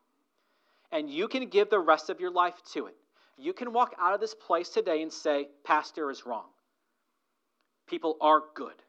And 0.90 1.08
you 1.08 1.28
can 1.28 1.48
give 1.48 1.70
the 1.70 1.78
rest 1.78 2.10
of 2.10 2.18
your 2.18 2.32
life 2.32 2.60
to 2.72 2.86
it. 2.86 2.96
You 3.38 3.52
can 3.52 3.72
walk 3.72 3.94
out 4.00 4.14
of 4.14 4.20
this 4.20 4.34
place 4.34 4.68
today 4.68 5.02
and 5.02 5.12
say, 5.12 5.48
Pastor 5.64 6.10
is 6.10 6.24
wrong. 6.24 6.46
People 7.86 8.16
are 8.20 8.40
good, 8.54 8.82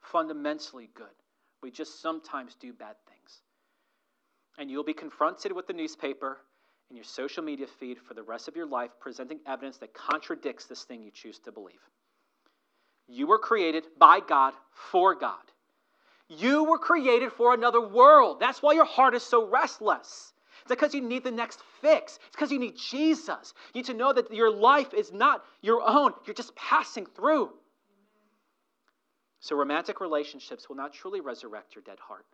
fundamentally 0.00 0.88
good. 0.94 1.06
We 1.62 1.70
just 1.70 2.00
sometimes 2.00 2.54
do 2.54 2.72
bad 2.72 2.96
things. 3.08 3.42
And 4.58 4.70
you'll 4.70 4.84
be 4.84 4.94
confronted 4.94 5.52
with 5.52 5.66
the 5.66 5.72
newspaper 5.72 6.38
and 6.88 6.96
your 6.96 7.04
social 7.04 7.42
media 7.42 7.66
feed 7.66 7.98
for 7.98 8.14
the 8.14 8.22
rest 8.22 8.48
of 8.48 8.56
your 8.56 8.66
life, 8.66 8.90
presenting 8.98 9.38
evidence 9.46 9.78
that 9.78 9.94
contradicts 9.94 10.66
this 10.66 10.82
thing 10.84 11.02
you 11.02 11.10
choose 11.12 11.38
to 11.40 11.52
believe. 11.52 11.80
You 13.06 13.26
were 13.26 13.38
created 13.38 13.84
by 13.98 14.20
God 14.20 14.54
for 14.72 15.14
God. 15.14 15.36
You 16.28 16.64
were 16.64 16.78
created 16.78 17.32
for 17.32 17.54
another 17.54 17.80
world. 17.80 18.38
That's 18.40 18.62
why 18.62 18.72
your 18.72 18.84
heart 18.84 19.14
is 19.14 19.22
so 19.22 19.48
restless. 19.48 20.32
It's 20.70 20.76
because 20.76 20.94
you 20.94 21.00
need 21.00 21.24
the 21.24 21.32
next 21.32 21.60
fix. 21.80 22.20
It's 22.26 22.36
because 22.36 22.52
you 22.52 22.60
need 22.60 22.76
Jesus. 22.76 23.54
You 23.74 23.80
need 23.80 23.86
to 23.86 23.94
know 23.94 24.12
that 24.12 24.32
your 24.32 24.52
life 24.52 24.94
is 24.94 25.12
not 25.12 25.42
your 25.62 25.82
own, 25.84 26.12
you're 26.24 26.34
just 26.34 26.54
passing 26.54 27.06
through. 27.06 27.50
So, 29.40 29.56
romantic 29.56 30.00
relationships 30.00 30.68
will 30.68 30.76
not 30.76 30.92
truly 30.92 31.20
resurrect 31.20 31.74
your 31.74 31.82
dead 31.82 31.98
heart. 31.98 32.24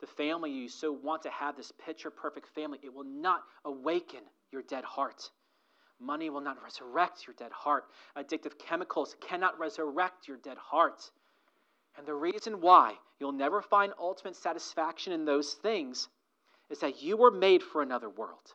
The 0.00 0.06
family 0.06 0.50
you 0.50 0.68
so 0.70 0.92
want 0.92 1.24
to 1.24 1.30
have, 1.30 1.56
this 1.56 1.72
picture 1.84 2.10
perfect 2.10 2.48
family, 2.54 2.78
it 2.82 2.94
will 2.94 3.04
not 3.04 3.42
awaken 3.66 4.20
your 4.50 4.62
dead 4.62 4.84
heart. 4.84 5.30
Money 6.00 6.30
will 6.30 6.40
not 6.40 6.56
resurrect 6.62 7.26
your 7.26 7.34
dead 7.38 7.52
heart. 7.52 7.84
Addictive 8.16 8.58
chemicals 8.58 9.14
cannot 9.20 9.58
resurrect 9.58 10.26
your 10.26 10.38
dead 10.38 10.56
heart. 10.56 11.10
And 11.98 12.06
the 12.06 12.14
reason 12.14 12.62
why 12.62 12.94
you'll 13.20 13.32
never 13.32 13.60
find 13.60 13.92
ultimate 13.98 14.36
satisfaction 14.36 15.12
in 15.12 15.26
those 15.26 15.52
things 15.54 16.08
is 16.70 16.80
that 16.80 17.02
you 17.02 17.16
were 17.16 17.30
made 17.30 17.62
for 17.62 17.82
another 17.82 18.08
world. 18.08 18.54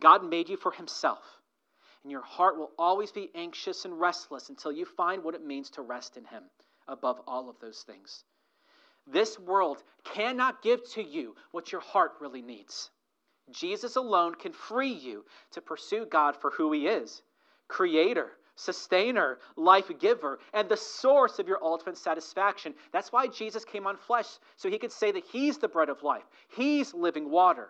God 0.00 0.24
made 0.24 0.48
you 0.48 0.56
for 0.56 0.70
Himself, 0.72 1.22
and 2.02 2.12
your 2.12 2.22
heart 2.22 2.56
will 2.56 2.70
always 2.78 3.10
be 3.10 3.30
anxious 3.34 3.84
and 3.84 3.98
restless 3.98 4.48
until 4.48 4.72
you 4.72 4.84
find 4.84 5.24
what 5.24 5.34
it 5.34 5.44
means 5.44 5.70
to 5.70 5.82
rest 5.82 6.16
in 6.16 6.24
Him 6.24 6.44
above 6.86 7.20
all 7.26 7.50
of 7.50 7.58
those 7.60 7.82
things. 7.82 8.24
This 9.06 9.38
world 9.38 9.82
cannot 10.04 10.62
give 10.62 10.88
to 10.92 11.02
you 11.02 11.34
what 11.50 11.72
your 11.72 11.80
heart 11.80 12.12
really 12.20 12.42
needs. 12.42 12.90
Jesus 13.50 13.96
alone 13.96 14.34
can 14.34 14.52
free 14.52 14.92
you 14.92 15.24
to 15.52 15.62
pursue 15.62 16.04
God 16.04 16.36
for 16.36 16.50
who 16.50 16.72
He 16.72 16.86
is 16.86 17.22
creator, 17.68 18.30
sustainer, 18.58 19.38
life 19.56 19.90
giver, 19.98 20.38
and 20.52 20.68
the 20.68 20.76
source 20.76 21.38
of 21.38 21.48
your 21.48 21.62
ultimate 21.62 21.96
satisfaction. 21.96 22.74
That's 22.92 23.12
why 23.12 23.28
Jesus 23.28 23.64
came 23.64 23.86
on 23.86 23.96
flesh, 23.96 24.26
so 24.56 24.68
He 24.68 24.78
could 24.78 24.92
say 24.92 25.12
that 25.12 25.24
He's 25.24 25.58
the 25.58 25.68
bread 25.68 25.88
of 25.88 26.02
life, 26.02 26.24
He's 26.48 26.92
living 26.92 27.30
water. 27.30 27.68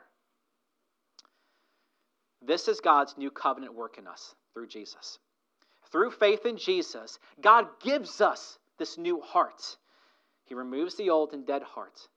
This 2.41 2.69
is 2.69 2.81
God's 2.81 3.17
new 3.19 3.31
covenant 3.31 3.75
work 3.75 3.99
in 3.99 4.07
us 4.07 4.35
through 4.55 4.69
Jesus. 4.69 5.19
Through 5.91 6.13
faith 6.13 6.47
in 6.47 6.57
Jesus, 6.57 7.19
God 7.41 7.67
gives 7.83 8.21
us 8.21 8.59
this 8.79 8.97
new 8.97 9.21
heart. 9.21 9.77
He 10.45 10.55
removes 10.55 10.95
the 10.95 11.11
old 11.11 11.33
and 11.33 11.47
dead 11.47 11.63
heart 11.63 12.09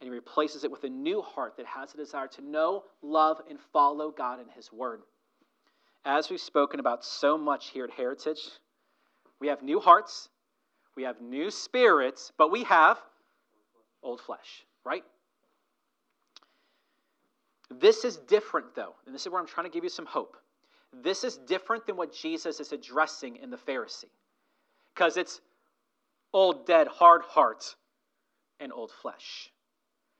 and 0.00 0.06
he 0.06 0.14
replaces 0.14 0.64
it 0.64 0.70
with 0.70 0.84
a 0.84 0.88
new 0.88 1.22
heart 1.22 1.56
that 1.56 1.66
has 1.66 1.92
a 1.92 1.96
desire 1.96 2.28
to 2.28 2.42
know, 2.42 2.84
love, 3.02 3.40
and 3.50 3.58
follow 3.72 4.10
God 4.10 4.38
and 4.38 4.50
his 4.50 4.72
word. 4.72 5.02
As 6.04 6.30
we've 6.30 6.40
spoken 6.40 6.80
about 6.80 7.04
so 7.04 7.36
much 7.36 7.70
here 7.70 7.84
at 7.84 7.90
Heritage, 7.90 8.40
we 9.40 9.48
have 9.48 9.62
new 9.62 9.80
hearts, 9.80 10.28
we 10.96 11.02
have 11.04 11.20
new 11.20 11.50
spirits, 11.50 12.32
but 12.38 12.50
we 12.50 12.64
have 12.64 12.98
old 14.02 14.20
flesh, 14.20 14.64
right? 14.84 15.04
This 17.70 18.04
is 18.04 18.16
different, 18.16 18.74
though, 18.74 18.94
and 19.06 19.14
this 19.14 19.22
is 19.26 19.32
where 19.32 19.40
I'm 19.40 19.46
trying 19.46 19.66
to 19.66 19.72
give 19.72 19.84
you 19.84 19.90
some 19.90 20.06
hope. 20.06 20.36
This 20.92 21.22
is 21.22 21.36
different 21.36 21.86
than 21.86 21.96
what 21.96 22.14
Jesus 22.14 22.60
is 22.60 22.72
addressing 22.72 23.36
in 23.36 23.50
the 23.50 23.58
Pharisee, 23.58 24.10
because 24.94 25.16
it's 25.16 25.40
old, 26.32 26.66
dead, 26.66 26.88
hard 26.88 27.22
heart 27.22 27.76
and 28.58 28.72
old 28.72 28.90
flesh. 28.90 29.50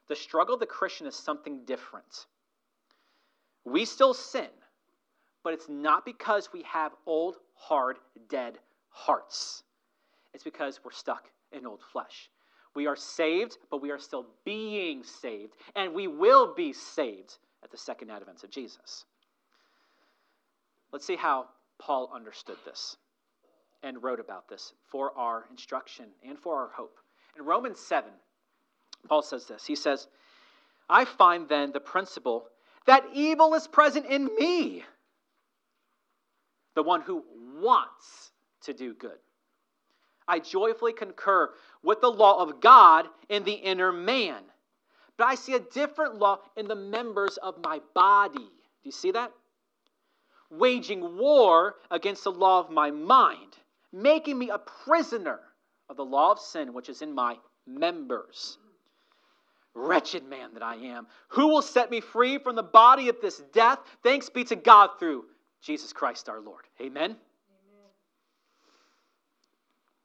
The 0.08 0.16
struggle 0.16 0.54
of 0.54 0.60
the 0.60 0.66
Christian 0.66 1.06
is 1.06 1.16
something 1.16 1.64
different. 1.64 2.26
We 3.64 3.84
still 3.84 4.14
sin, 4.14 4.48
but 5.42 5.52
it's 5.52 5.68
not 5.68 6.04
because 6.04 6.50
we 6.52 6.62
have 6.62 6.92
old, 7.06 7.36
hard, 7.54 7.98
dead 8.28 8.58
hearts. 8.90 9.62
It's 10.34 10.44
because 10.44 10.80
we're 10.84 10.92
stuck 10.92 11.30
in 11.52 11.66
old 11.66 11.80
flesh. 11.92 12.30
We 12.74 12.86
are 12.86 12.96
saved, 12.96 13.58
but 13.70 13.82
we 13.82 13.90
are 13.90 13.98
still 13.98 14.26
being 14.44 15.02
saved, 15.02 15.54
and 15.74 15.94
we 15.94 16.06
will 16.06 16.54
be 16.54 16.72
saved 16.72 17.38
at 17.62 17.70
the 17.70 17.76
second 17.76 18.10
advent 18.10 18.44
of 18.44 18.50
Jesus. 18.50 19.04
Let's 20.92 21.06
see 21.06 21.16
how 21.16 21.46
Paul 21.78 22.10
understood 22.14 22.56
this 22.64 22.96
and 23.82 24.02
wrote 24.02 24.20
about 24.20 24.48
this 24.48 24.72
for 24.86 25.16
our 25.16 25.44
instruction 25.50 26.06
and 26.26 26.38
for 26.38 26.56
our 26.56 26.70
hope. 26.70 26.98
In 27.36 27.44
Romans 27.44 27.78
7, 27.78 28.10
Paul 29.08 29.22
says 29.22 29.46
this 29.46 29.66
He 29.66 29.76
says, 29.76 30.08
I 30.88 31.04
find 31.04 31.48
then 31.48 31.72
the 31.72 31.80
principle 31.80 32.46
that 32.86 33.04
evil 33.12 33.54
is 33.54 33.68
present 33.68 34.06
in 34.06 34.26
me, 34.38 34.82
the 36.78 36.82
one 36.82 37.02
who 37.02 37.24
wants 37.60 38.30
to 38.62 38.72
do 38.72 38.94
good. 38.94 39.18
I 40.28 40.38
joyfully 40.38 40.92
concur 40.92 41.50
with 41.82 42.00
the 42.00 42.10
law 42.10 42.40
of 42.40 42.60
God 42.60 43.08
in 43.28 43.42
the 43.42 43.52
inner 43.52 43.90
man, 43.90 44.40
but 45.16 45.26
I 45.26 45.34
see 45.34 45.54
a 45.54 45.60
different 45.60 46.14
law 46.14 46.38
in 46.56 46.68
the 46.68 46.76
members 46.76 47.36
of 47.38 47.56
my 47.64 47.80
body. 47.94 48.38
Do 48.38 48.84
you 48.84 48.92
see 48.92 49.10
that? 49.10 49.32
waging 50.50 51.18
war 51.18 51.74
against 51.90 52.24
the 52.24 52.32
law 52.32 52.60
of 52.60 52.70
my 52.70 52.90
mind, 52.90 53.56
making 53.92 54.38
me 54.38 54.50
a 54.50 54.58
prisoner 54.58 55.40
of 55.88 55.96
the 55.96 56.04
law 56.04 56.32
of 56.32 56.38
sin 56.38 56.72
which 56.72 56.88
is 56.88 57.02
in 57.02 57.12
my 57.12 57.36
members. 57.66 58.58
Wretched 59.74 60.24
man 60.24 60.54
that 60.54 60.62
I 60.62 60.76
am, 60.76 61.06
who 61.28 61.48
will 61.48 61.62
set 61.62 61.90
me 61.90 62.00
free 62.00 62.38
from 62.38 62.56
the 62.56 62.62
body 62.62 63.08
of 63.08 63.20
this 63.20 63.42
death? 63.52 63.78
Thanks 64.02 64.28
be 64.30 64.44
to 64.44 64.56
God 64.56 64.90
through 64.98 65.24
Jesus 65.62 65.92
Christ 65.92 66.28
our 66.28 66.40
Lord. 66.40 66.64
Amen. 66.80 67.10
Amen. 67.10 67.18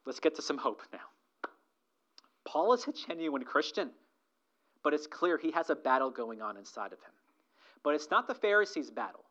Let's 0.04 0.20
get 0.20 0.34
to 0.36 0.42
some 0.42 0.58
hope 0.58 0.82
now. 0.92 0.98
Paul 2.44 2.72
is 2.74 2.86
a 2.86 2.92
genuine 2.92 3.42
Christian, 3.42 3.90
but 4.82 4.94
it's 4.94 5.06
clear 5.06 5.38
he 5.38 5.50
has 5.52 5.70
a 5.70 5.74
battle 5.74 6.10
going 6.10 6.42
on 6.42 6.56
inside 6.56 6.92
of 6.92 7.00
him. 7.00 7.12
But 7.82 7.94
it's 7.94 8.10
not 8.10 8.26
the 8.26 8.34
Pharisees' 8.34 8.90
battle 8.90 9.24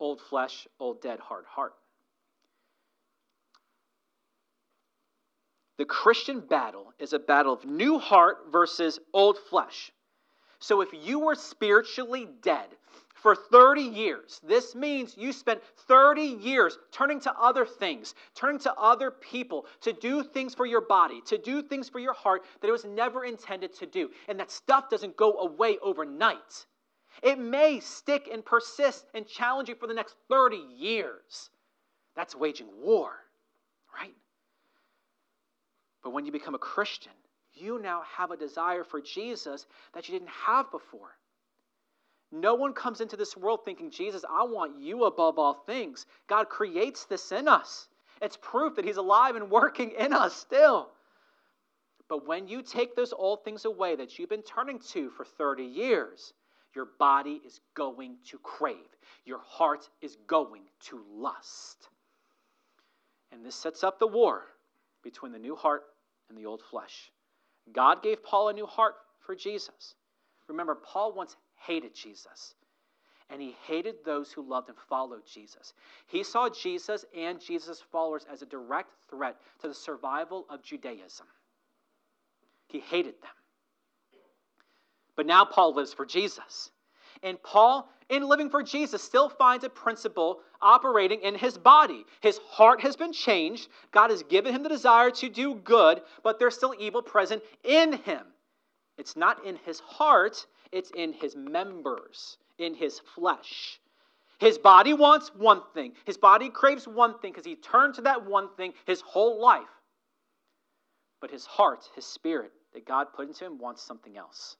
old 0.00 0.20
flesh, 0.20 0.66
old 0.80 1.00
dead, 1.00 1.20
hard 1.20 1.44
heart. 1.46 1.74
The 5.76 5.84
Christian 5.84 6.40
battle 6.40 6.92
is 6.98 7.12
a 7.12 7.18
battle 7.18 7.52
of 7.52 7.64
new 7.64 7.98
heart 7.98 8.46
versus 8.52 8.98
old 9.12 9.38
flesh. 9.50 9.90
So 10.58 10.80
if 10.80 10.88
you 10.92 11.18
were 11.18 11.34
spiritually 11.34 12.28
dead 12.42 12.68
for 13.14 13.34
30 13.34 13.82
years, 13.82 14.40
this 14.46 14.74
means 14.74 15.16
you 15.16 15.32
spent 15.32 15.62
30 15.88 16.22
years 16.22 16.78
turning 16.92 17.20
to 17.20 17.32
other 17.38 17.64
things, 17.64 18.14
turning 18.34 18.58
to 18.60 18.74
other 18.74 19.10
people 19.10 19.66
to 19.80 19.92
do 19.92 20.22
things 20.22 20.54
for 20.54 20.66
your 20.66 20.82
body, 20.82 21.20
to 21.26 21.38
do 21.38 21.62
things 21.62 21.88
for 21.88 21.98
your 21.98 22.12
heart 22.12 22.44
that 22.60 22.68
it 22.68 22.72
was 22.72 22.84
never 22.84 23.24
intended 23.24 23.74
to 23.74 23.86
do. 23.86 24.10
And 24.28 24.38
that 24.40 24.50
stuff 24.50 24.90
doesn't 24.90 25.16
go 25.16 25.38
away 25.38 25.78
overnight. 25.82 26.66
It 27.22 27.38
may 27.38 27.80
stick 27.80 28.28
and 28.32 28.44
persist 28.44 29.06
and 29.14 29.26
challenge 29.26 29.68
you 29.68 29.74
for 29.74 29.86
the 29.86 29.94
next 29.94 30.16
30 30.28 30.56
years. 30.76 31.50
That's 32.16 32.34
waging 32.34 32.68
war, 32.82 33.12
right? 33.98 34.14
But 36.02 36.10
when 36.10 36.26
you 36.26 36.32
become 36.32 36.54
a 36.54 36.58
Christian, 36.58 37.12
you 37.54 37.80
now 37.80 38.02
have 38.16 38.30
a 38.30 38.36
desire 38.36 38.84
for 38.84 39.00
Jesus 39.00 39.66
that 39.94 40.08
you 40.08 40.18
didn't 40.18 40.30
have 40.30 40.70
before. 40.70 41.16
No 42.32 42.54
one 42.54 42.72
comes 42.72 43.00
into 43.00 43.16
this 43.16 43.36
world 43.36 43.60
thinking, 43.64 43.90
Jesus, 43.90 44.24
I 44.28 44.42
want 44.44 44.80
you 44.80 45.04
above 45.04 45.38
all 45.38 45.54
things. 45.54 46.06
God 46.26 46.48
creates 46.48 47.04
this 47.04 47.30
in 47.30 47.46
us. 47.46 47.88
It's 48.20 48.36
proof 48.40 48.76
that 48.76 48.84
He's 48.84 48.96
alive 48.96 49.36
and 49.36 49.50
working 49.50 49.92
in 49.92 50.12
us 50.12 50.34
still. 50.34 50.88
But 52.08 52.26
when 52.26 52.48
you 52.48 52.62
take 52.62 52.96
those 52.96 53.12
old 53.12 53.44
things 53.44 53.64
away 53.64 53.96
that 53.96 54.18
you've 54.18 54.28
been 54.28 54.42
turning 54.42 54.78
to 54.90 55.10
for 55.10 55.24
30 55.24 55.64
years, 55.64 56.32
your 56.74 56.88
body 56.98 57.40
is 57.46 57.60
going 57.74 58.16
to 58.30 58.38
crave, 58.38 58.76
your 59.24 59.40
heart 59.40 59.88
is 60.02 60.16
going 60.26 60.62
to 60.86 61.00
lust. 61.12 61.88
And 63.32 63.44
this 63.44 63.54
sets 63.54 63.84
up 63.84 63.98
the 63.98 64.06
war 64.06 64.42
between 65.02 65.32
the 65.32 65.38
new 65.38 65.54
heart 65.54 65.84
and 66.28 66.36
the 66.36 66.46
old 66.46 66.62
flesh. 66.62 67.12
God 67.72 68.02
gave 68.02 68.22
Paul 68.22 68.48
a 68.48 68.52
new 68.52 68.66
heart 68.66 68.94
for 69.20 69.34
Jesus. 69.34 69.94
Remember, 70.48 70.74
Paul 70.74 71.14
once 71.14 71.36
hated 71.56 71.94
Jesus, 71.94 72.54
and 73.30 73.40
he 73.40 73.56
hated 73.66 73.96
those 74.04 74.30
who 74.30 74.48
loved 74.48 74.68
and 74.68 74.78
followed 74.88 75.22
Jesus. 75.26 75.72
He 76.06 76.22
saw 76.22 76.50
Jesus 76.50 77.04
and 77.16 77.40
Jesus' 77.40 77.82
followers 77.90 78.26
as 78.30 78.42
a 78.42 78.46
direct 78.46 78.90
threat 79.08 79.36
to 79.62 79.68
the 79.68 79.74
survival 79.74 80.44
of 80.50 80.62
Judaism. 80.62 81.26
He 82.68 82.80
hated 82.80 83.14
them. 83.22 83.30
But 85.16 85.26
now 85.26 85.44
Paul 85.44 85.74
lives 85.74 85.94
for 85.94 86.04
Jesus. 86.04 86.70
And 87.24 87.42
Paul, 87.42 87.88
in 88.10 88.28
living 88.28 88.50
for 88.50 88.62
Jesus, 88.62 89.02
still 89.02 89.30
finds 89.30 89.64
a 89.64 89.70
principle 89.70 90.40
operating 90.60 91.22
in 91.22 91.34
his 91.34 91.56
body. 91.56 92.04
His 92.20 92.38
heart 92.46 92.82
has 92.82 92.96
been 92.96 93.14
changed. 93.14 93.68
God 93.92 94.10
has 94.10 94.22
given 94.22 94.54
him 94.54 94.62
the 94.62 94.68
desire 94.68 95.10
to 95.10 95.30
do 95.30 95.54
good, 95.54 96.02
but 96.22 96.38
there's 96.38 96.54
still 96.54 96.74
evil 96.78 97.00
present 97.00 97.42
in 97.64 97.94
him. 97.94 98.26
It's 98.98 99.16
not 99.16 99.44
in 99.44 99.56
his 99.64 99.80
heart, 99.80 100.46
it's 100.70 100.90
in 100.94 101.14
his 101.14 101.34
members, 101.34 102.36
in 102.58 102.74
his 102.74 103.00
flesh. 103.14 103.80
His 104.38 104.58
body 104.58 104.92
wants 104.92 105.30
one 105.34 105.62
thing. 105.72 105.92
His 106.04 106.18
body 106.18 106.50
craves 106.50 106.86
one 106.86 107.18
thing 107.18 107.32
because 107.32 107.46
he 107.46 107.56
turned 107.56 107.94
to 107.94 108.02
that 108.02 108.26
one 108.26 108.48
thing 108.56 108.74
his 108.84 109.00
whole 109.00 109.40
life. 109.40 109.62
But 111.20 111.30
his 111.30 111.46
heart, 111.46 111.88
his 111.94 112.04
spirit 112.04 112.52
that 112.74 112.84
God 112.84 113.06
put 113.14 113.28
into 113.28 113.46
him, 113.46 113.58
wants 113.58 113.82
something 113.82 114.16
else. 114.18 114.56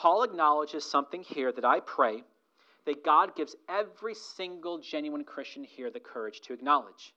Paul 0.00 0.22
acknowledges 0.22 0.82
something 0.82 1.22
here 1.22 1.52
that 1.52 1.64
I 1.66 1.80
pray 1.80 2.24
that 2.86 3.04
God 3.04 3.36
gives 3.36 3.54
every 3.68 4.14
single 4.14 4.78
genuine 4.78 5.24
Christian 5.24 5.62
here 5.62 5.90
the 5.90 6.00
courage 6.00 6.40
to 6.42 6.54
acknowledge. 6.54 7.12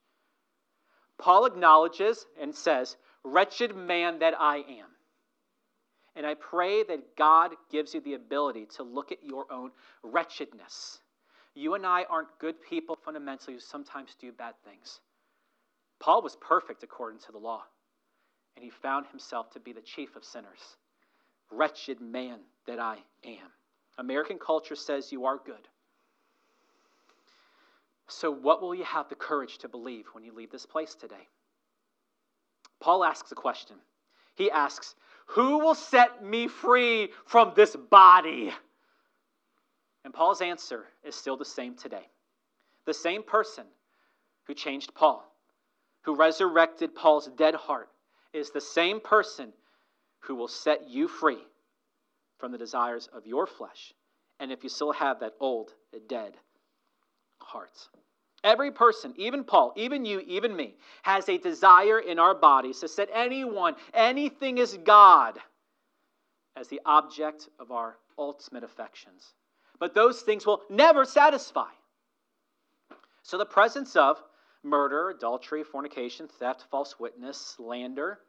Paul 1.17 1.46
acknowledges 1.46 2.26
and 2.41 2.54
says, 2.54 2.98
Wretched 3.24 3.74
man 3.74 4.19
that 4.19 4.34
I 4.38 4.58
am. 4.58 4.89
And 6.17 6.26
I 6.26 6.34
pray 6.34 6.84
that 6.84 7.15
God 7.15 7.52
gives 7.72 7.93
you 7.93 8.02
the 8.02 8.15
ability 8.15 8.67
to 8.76 8.84
look 8.84 9.13
at 9.13 9.24
your 9.24 9.50
own 9.50 9.72
wretchedness. 10.04 11.00
You 11.56 11.76
and 11.76 11.86
I 11.86 12.04
aren't 12.10 12.38
good 12.38 12.56
people 12.69 12.98
fundamentally 13.06 13.54
who 13.54 13.62
sometimes 13.62 14.13
do 14.19 14.34
bad 14.34 14.56
things. 14.65 15.00
Paul 16.02 16.22
was 16.22 16.36
perfect 16.36 16.84
according 16.84 17.22
to 17.22 17.32
the 17.32 17.38
law, 17.38 17.63
and 18.58 18.65
he 18.65 18.72
found 18.72 19.06
himself 19.08 19.52
to 19.52 19.62
be 19.62 19.72
the 19.72 19.80
chief 19.80 20.17
of 20.17 20.26
sinners. 20.26 20.76
Wretched 21.56 22.02
man 22.02 22.39
that 22.68 22.80
I 22.80 22.98
am. 23.24 23.52
American 23.98 24.39
culture 24.39 24.76
says 24.76 25.12
you 25.12 25.26
are 25.26 25.39
good. 25.46 25.68
So, 28.08 28.32
what 28.32 28.62
will 28.62 28.76
you 28.76 28.84
have 28.84 29.10
the 29.10 29.16
courage 29.16 29.58
to 29.60 29.68
believe 29.68 30.06
when 30.13 30.24
you 30.24 30.34
leave 30.34 30.52
this 30.52 30.66
place 30.66 30.96
today? 30.96 31.28
Paul 32.80 33.04
asks 33.04 33.32
a 33.32 33.36
question. 33.36 33.78
He 34.36 34.52
asks, 34.52 34.96
Who 35.28 35.60
will 35.60 35.76
set 35.76 36.24
me 36.24 36.48
free 36.48 37.10
from 37.26 37.54
this 37.56 37.76
body? 37.76 38.52
And 40.04 40.13
Paul's 40.13 40.42
answer 40.42 40.86
is 41.04 41.16
still 41.16 41.38
the 41.38 41.46
same 41.46 41.76
today. 41.76 42.08
The 42.86 42.94
same 42.94 43.24
person 43.24 43.66
who 44.46 44.54
changed 44.54 44.94
Paul, 44.94 45.26
who 46.02 46.16
resurrected 46.16 46.94
Paul's 46.94 47.28
dead 47.38 47.56
heart, 47.56 47.89
is 48.34 48.52
the 48.52 48.60
same 48.60 49.00
person 49.00 49.54
who 50.24 50.36
will 50.36 50.48
set 50.48 50.90
you 50.90 51.08
free 51.08 51.42
from 52.38 52.52
the 52.52 52.58
desires 52.58 53.10
of 53.14 53.26
your 53.26 53.48
flesh. 53.48 53.94
And 54.40 54.52
if 54.52 54.64
you 54.64 54.70
still 54.70 54.94
have 54.94 55.20
that 55.20 55.34
old, 55.40 55.72
dead 56.08 56.34
heart. 57.40 57.90
Every 58.44 58.72
person, 58.72 59.14
even 59.16 59.44
Paul, 59.44 59.74
even 59.78 60.04
you, 60.04 60.20
even 60.22 60.56
me, 60.56 60.76
has 61.04 61.30
a 61.30 61.38
desire 61.38 62.00
in 62.00 62.20
our 62.20 62.36
bodies 62.36 62.80
to 62.80 62.88
set 62.88 63.10
anyone, 63.14 63.76
anything 63.94 64.58
is 64.58 64.78
God, 64.84 65.40
as 66.58 66.68
the 66.68 66.82
object 66.86 67.48
of 67.60 67.72
our 67.72 67.98
ultimate 68.18 68.64
affections. 68.64 69.34
But 69.80 69.94
those 69.94 70.22
things 70.22 70.46
will 70.46 70.62
never 70.70 71.06
satisfy. 71.06 71.70
So 73.24 73.38
the 73.38 73.46
presence 73.46 73.96
of 73.96 74.22
murder, 74.64 75.10
adultery, 75.10 75.64
fornication, 75.64 76.28
theft, 76.28 76.66
false 76.70 77.00
witness, 77.00 77.38
slander, 77.38 78.20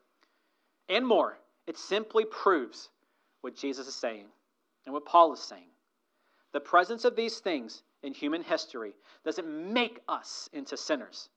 and 0.88 1.06
more, 1.06 1.38
it 1.66 1.78
simply 1.78 2.24
proves 2.24 2.88
what 3.40 3.56
Jesus 3.56 3.86
is 3.86 3.94
saying 3.94 4.26
and 4.84 4.92
what 4.92 5.06
Paul 5.06 5.32
is 5.32 5.40
saying. 5.40 5.68
The 6.52 6.60
presence 6.60 7.04
of 7.04 7.16
these 7.16 7.38
things 7.38 7.82
in 8.02 8.14
human 8.14 8.42
history 8.42 8.94
doesn't 9.24 9.72
make 9.72 10.00
us 10.08 10.48
into 10.52 10.76
sinners. 10.76 11.28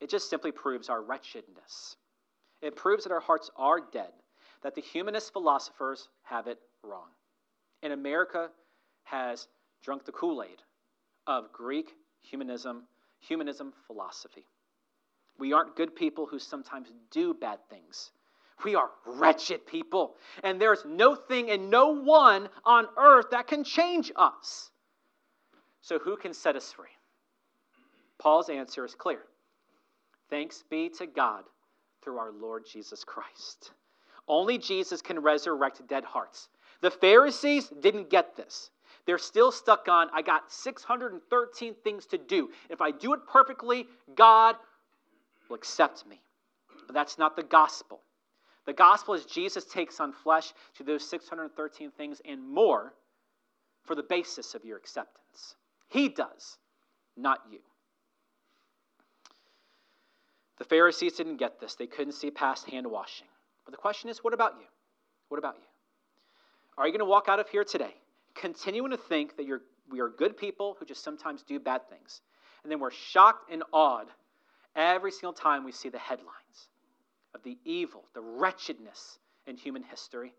It 0.00 0.10
just 0.10 0.28
simply 0.28 0.52
proves 0.52 0.88
our 0.88 1.02
wretchedness. 1.02 1.96
It 2.62 2.76
proves 2.76 3.04
that 3.04 3.12
our 3.12 3.20
hearts 3.20 3.50
are 3.56 3.80
dead, 3.92 4.12
that 4.62 4.74
the 4.74 4.80
humanist 4.80 5.32
philosophers 5.32 6.08
have 6.22 6.46
it 6.46 6.58
wrong. 6.82 7.08
And 7.82 7.92
America 7.92 8.50
has 9.04 9.46
drunk 9.82 10.04
the 10.04 10.12
Kool 10.12 10.42
Aid 10.42 10.62
of 11.26 11.52
Greek 11.52 11.92
humanism, 12.22 12.84
humanism 13.20 13.72
philosophy. 13.86 14.46
We 15.38 15.52
aren't 15.52 15.76
good 15.76 15.94
people 15.94 16.26
who 16.26 16.38
sometimes 16.38 16.88
do 17.10 17.34
bad 17.34 17.58
things. 17.68 18.10
We 18.64 18.74
are 18.74 18.90
wretched 19.06 19.66
people, 19.66 20.14
and 20.42 20.60
there's 20.60 20.84
no 20.86 21.14
thing 21.14 21.50
and 21.50 21.70
no 21.70 21.88
one 21.88 22.48
on 22.64 22.86
earth 22.96 23.26
that 23.30 23.46
can 23.46 23.64
change 23.64 24.10
us. 24.16 24.70
So, 25.82 25.98
who 25.98 26.16
can 26.16 26.32
set 26.32 26.56
us 26.56 26.72
free? 26.72 26.88
Paul's 28.18 28.48
answer 28.48 28.84
is 28.84 28.94
clear 28.94 29.20
Thanks 30.30 30.64
be 30.68 30.88
to 30.98 31.06
God 31.06 31.44
through 32.02 32.18
our 32.18 32.32
Lord 32.32 32.64
Jesus 32.70 33.04
Christ. 33.04 33.72
Only 34.28 34.58
Jesus 34.58 35.02
can 35.02 35.20
resurrect 35.20 35.86
dead 35.86 36.04
hearts. 36.04 36.48
The 36.80 36.90
Pharisees 36.90 37.72
didn't 37.80 38.10
get 38.10 38.36
this. 38.36 38.70
They're 39.06 39.18
still 39.18 39.52
stuck 39.52 39.88
on, 39.88 40.08
I 40.12 40.22
got 40.22 40.50
613 40.50 41.74
things 41.84 42.06
to 42.06 42.18
do. 42.18 42.50
If 42.68 42.80
I 42.80 42.90
do 42.90 43.14
it 43.14 43.20
perfectly, 43.30 43.86
God 44.16 44.56
will 45.48 45.56
accept 45.56 46.06
me. 46.06 46.20
But 46.86 46.94
that's 46.94 47.18
not 47.18 47.36
the 47.36 47.44
gospel. 47.44 48.00
The 48.66 48.72
gospel 48.72 49.14
is 49.14 49.24
Jesus 49.24 49.64
takes 49.64 50.00
on 50.00 50.12
flesh 50.12 50.52
to 50.76 50.84
those 50.84 51.08
613 51.08 51.92
things 51.92 52.20
and 52.24 52.46
more 52.46 52.92
for 53.84 53.94
the 53.94 54.02
basis 54.02 54.54
of 54.54 54.64
your 54.64 54.76
acceptance. 54.76 55.54
He 55.88 56.08
does, 56.08 56.58
not 57.16 57.40
you. 57.50 57.60
The 60.58 60.64
Pharisees 60.64 61.12
didn't 61.12 61.36
get 61.36 61.60
this. 61.60 61.76
They 61.76 61.86
couldn't 61.86 62.14
see 62.14 62.30
past 62.30 62.68
hand 62.68 62.88
washing. 62.88 63.28
But 63.64 63.70
the 63.72 63.78
question 63.78 64.10
is, 64.10 64.18
what 64.18 64.34
about 64.34 64.54
you? 64.58 64.66
What 65.28 65.38
about 65.38 65.56
you? 65.56 65.66
Are 66.76 66.86
you 66.86 66.92
going 66.92 67.00
to 67.00 67.04
walk 67.04 67.28
out 67.28 67.38
of 67.38 67.48
here 67.48 67.64
today 67.64 67.94
continuing 68.34 68.90
to 68.90 68.96
think 68.96 69.36
that 69.36 69.46
you're, 69.46 69.62
we 69.90 70.00
are 70.00 70.08
good 70.08 70.36
people 70.36 70.76
who 70.78 70.84
just 70.84 71.04
sometimes 71.04 71.42
do 71.42 71.60
bad 71.60 71.88
things? 71.88 72.20
And 72.62 72.72
then 72.72 72.80
we're 72.80 72.90
shocked 72.90 73.50
and 73.52 73.62
awed 73.72 74.06
every 74.74 75.12
single 75.12 75.32
time 75.32 75.64
we 75.64 75.72
see 75.72 75.88
the 75.88 75.98
headlines 75.98 76.68
of 77.36 77.42
the 77.44 77.58
evil, 77.64 78.02
the 78.14 78.20
wretchedness 78.20 79.18
in 79.46 79.56
human 79.56 79.82
history. 79.82 80.32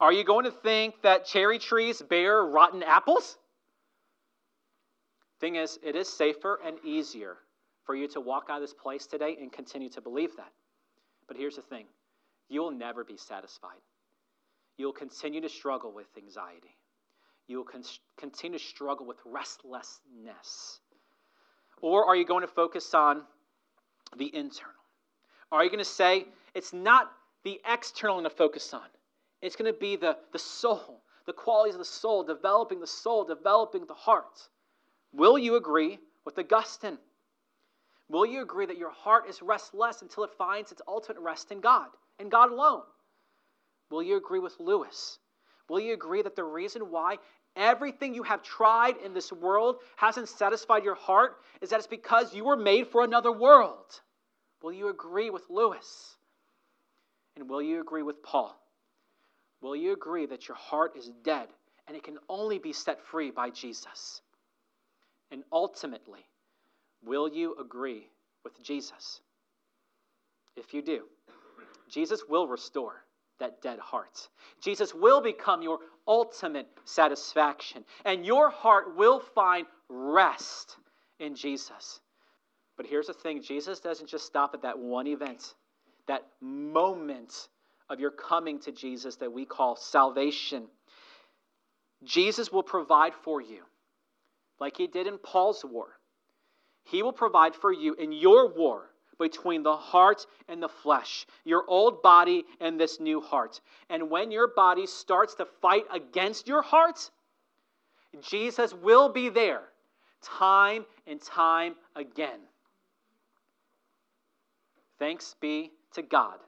Are 0.00 0.12
you 0.12 0.24
going 0.24 0.44
to 0.44 0.50
think 0.50 0.94
that 1.02 1.26
cherry 1.26 1.58
trees 1.58 2.00
bear 2.00 2.42
rotten 2.42 2.82
apples? 2.82 3.36
Thing 5.40 5.56
is, 5.56 5.78
it 5.82 5.96
is 5.96 6.08
safer 6.08 6.58
and 6.64 6.78
easier 6.84 7.36
for 7.84 7.94
you 7.94 8.08
to 8.08 8.20
walk 8.20 8.46
out 8.48 8.56
of 8.56 8.62
this 8.62 8.72
place 8.72 9.06
today 9.06 9.36
and 9.40 9.52
continue 9.52 9.88
to 9.90 10.00
believe 10.00 10.36
that. 10.36 10.52
But 11.28 11.36
here's 11.36 11.56
the 11.56 11.62
thing 11.62 11.86
you 12.48 12.60
will 12.60 12.70
never 12.70 13.04
be 13.04 13.16
satisfied. 13.16 13.82
You'll 14.76 14.92
continue 14.92 15.40
to 15.40 15.48
struggle 15.48 15.92
with 15.92 16.06
anxiety. 16.16 16.76
You 17.48 17.58
will 17.58 17.64
con- 17.64 17.82
continue 18.16 18.58
to 18.58 18.64
struggle 18.64 19.06
with 19.06 19.18
restlessness. 19.24 20.80
Or 21.82 22.06
are 22.06 22.16
you 22.16 22.24
going 22.24 22.42
to 22.42 22.52
focus 22.52 22.94
on 22.94 23.22
the 24.16 24.34
internal? 24.34 24.85
Are 25.52 25.62
you 25.62 25.70
going 25.70 25.78
to 25.78 25.84
say 25.84 26.26
it's 26.54 26.72
not 26.72 27.10
the 27.44 27.60
external 27.66 28.16
I'm 28.16 28.22
going 28.22 28.30
to 28.30 28.36
focus 28.36 28.74
on? 28.74 28.86
It's 29.42 29.56
going 29.56 29.72
to 29.72 29.78
be 29.78 29.96
the, 29.96 30.16
the 30.32 30.38
soul, 30.38 31.02
the 31.26 31.32
qualities 31.32 31.74
of 31.74 31.78
the 31.78 31.84
soul, 31.84 32.24
developing 32.24 32.80
the 32.80 32.86
soul, 32.86 33.24
developing 33.24 33.86
the 33.86 33.94
heart. 33.94 34.48
Will 35.12 35.38
you 35.38 35.56
agree 35.56 35.98
with 36.24 36.38
Augustine? 36.38 36.98
Will 38.08 38.26
you 38.26 38.42
agree 38.42 38.66
that 38.66 38.78
your 38.78 38.90
heart 38.90 39.28
is 39.28 39.42
restless 39.42 40.02
until 40.02 40.24
it 40.24 40.30
finds 40.38 40.72
its 40.72 40.82
ultimate 40.86 41.20
rest 41.20 41.50
in 41.50 41.60
God, 41.60 41.88
and 42.18 42.30
God 42.30 42.50
alone? 42.50 42.82
Will 43.90 44.02
you 44.02 44.16
agree 44.16 44.38
with 44.38 44.58
Lewis? 44.58 45.18
Will 45.68 45.80
you 45.80 45.94
agree 45.94 46.22
that 46.22 46.36
the 46.36 46.44
reason 46.44 46.90
why 46.90 47.18
everything 47.56 48.14
you 48.14 48.22
have 48.22 48.42
tried 48.42 48.96
in 48.98 49.14
this 49.14 49.32
world 49.32 49.76
hasn't 49.96 50.28
satisfied 50.28 50.84
your 50.84 50.94
heart 50.94 51.38
is 51.60 51.70
that 51.70 51.78
it's 51.78 51.86
because 51.86 52.34
you 52.34 52.44
were 52.44 52.56
made 52.56 52.86
for 52.88 53.02
another 53.02 53.32
world? 53.32 54.00
Will 54.66 54.72
you 54.72 54.88
agree 54.88 55.30
with 55.30 55.44
Lewis? 55.48 56.16
And 57.36 57.48
will 57.48 57.62
you 57.62 57.80
agree 57.80 58.02
with 58.02 58.20
Paul? 58.20 58.60
Will 59.60 59.76
you 59.76 59.92
agree 59.92 60.26
that 60.26 60.48
your 60.48 60.56
heart 60.56 60.96
is 60.96 61.08
dead 61.22 61.46
and 61.86 61.96
it 61.96 62.02
can 62.02 62.18
only 62.28 62.58
be 62.58 62.72
set 62.72 63.00
free 63.00 63.30
by 63.30 63.50
Jesus? 63.50 64.22
And 65.30 65.44
ultimately, 65.52 66.26
will 67.04 67.28
you 67.28 67.54
agree 67.60 68.08
with 68.42 68.60
Jesus? 68.60 69.20
If 70.56 70.74
you 70.74 70.82
do, 70.82 71.04
Jesus 71.88 72.24
will 72.28 72.48
restore 72.48 73.04
that 73.38 73.62
dead 73.62 73.78
heart. 73.78 74.28
Jesus 74.60 74.92
will 74.92 75.20
become 75.20 75.62
your 75.62 75.78
ultimate 76.08 76.66
satisfaction, 76.84 77.84
and 78.04 78.26
your 78.26 78.50
heart 78.50 78.96
will 78.96 79.20
find 79.20 79.68
rest 79.88 80.76
in 81.20 81.36
Jesus. 81.36 82.00
But 82.76 82.86
here's 82.86 83.06
the 83.06 83.14
thing 83.14 83.42
Jesus 83.42 83.80
doesn't 83.80 84.08
just 84.08 84.26
stop 84.26 84.54
at 84.54 84.62
that 84.62 84.78
one 84.78 85.06
event, 85.06 85.54
that 86.06 86.24
moment 86.40 87.48
of 87.88 88.00
your 88.00 88.10
coming 88.10 88.58
to 88.60 88.72
Jesus 88.72 89.16
that 89.16 89.32
we 89.32 89.44
call 89.44 89.76
salvation. 89.76 90.66
Jesus 92.04 92.52
will 92.52 92.62
provide 92.62 93.14
for 93.14 93.40
you 93.40 93.62
like 94.60 94.76
he 94.76 94.86
did 94.86 95.06
in 95.06 95.18
Paul's 95.18 95.64
war. 95.64 95.88
He 96.84 97.02
will 97.02 97.12
provide 97.12 97.54
for 97.54 97.72
you 97.72 97.94
in 97.94 98.12
your 98.12 98.52
war 98.52 98.90
between 99.18 99.62
the 99.62 99.76
heart 99.76 100.26
and 100.48 100.62
the 100.62 100.68
flesh, 100.68 101.26
your 101.44 101.64
old 101.66 102.02
body 102.02 102.44
and 102.60 102.78
this 102.78 103.00
new 103.00 103.20
heart. 103.20 103.60
And 103.88 104.10
when 104.10 104.30
your 104.30 104.48
body 104.54 104.86
starts 104.86 105.34
to 105.36 105.46
fight 105.62 105.84
against 105.92 106.46
your 106.46 106.62
heart, 106.62 107.10
Jesus 108.20 108.74
will 108.74 109.08
be 109.08 109.30
there 109.30 109.62
time 110.22 110.84
and 111.06 111.20
time 111.20 111.74
again. 111.94 112.40
Thanks 114.98 115.34
be 115.40 115.70
to 115.94 116.02
God 116.02 116.38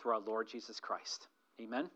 through 0.00 0.12
our 0.12 0.20
Lord 0.20 0.48
Jesus 0.48 0.80
Christ. 0.80 1.28
Amen. 1.60 1.90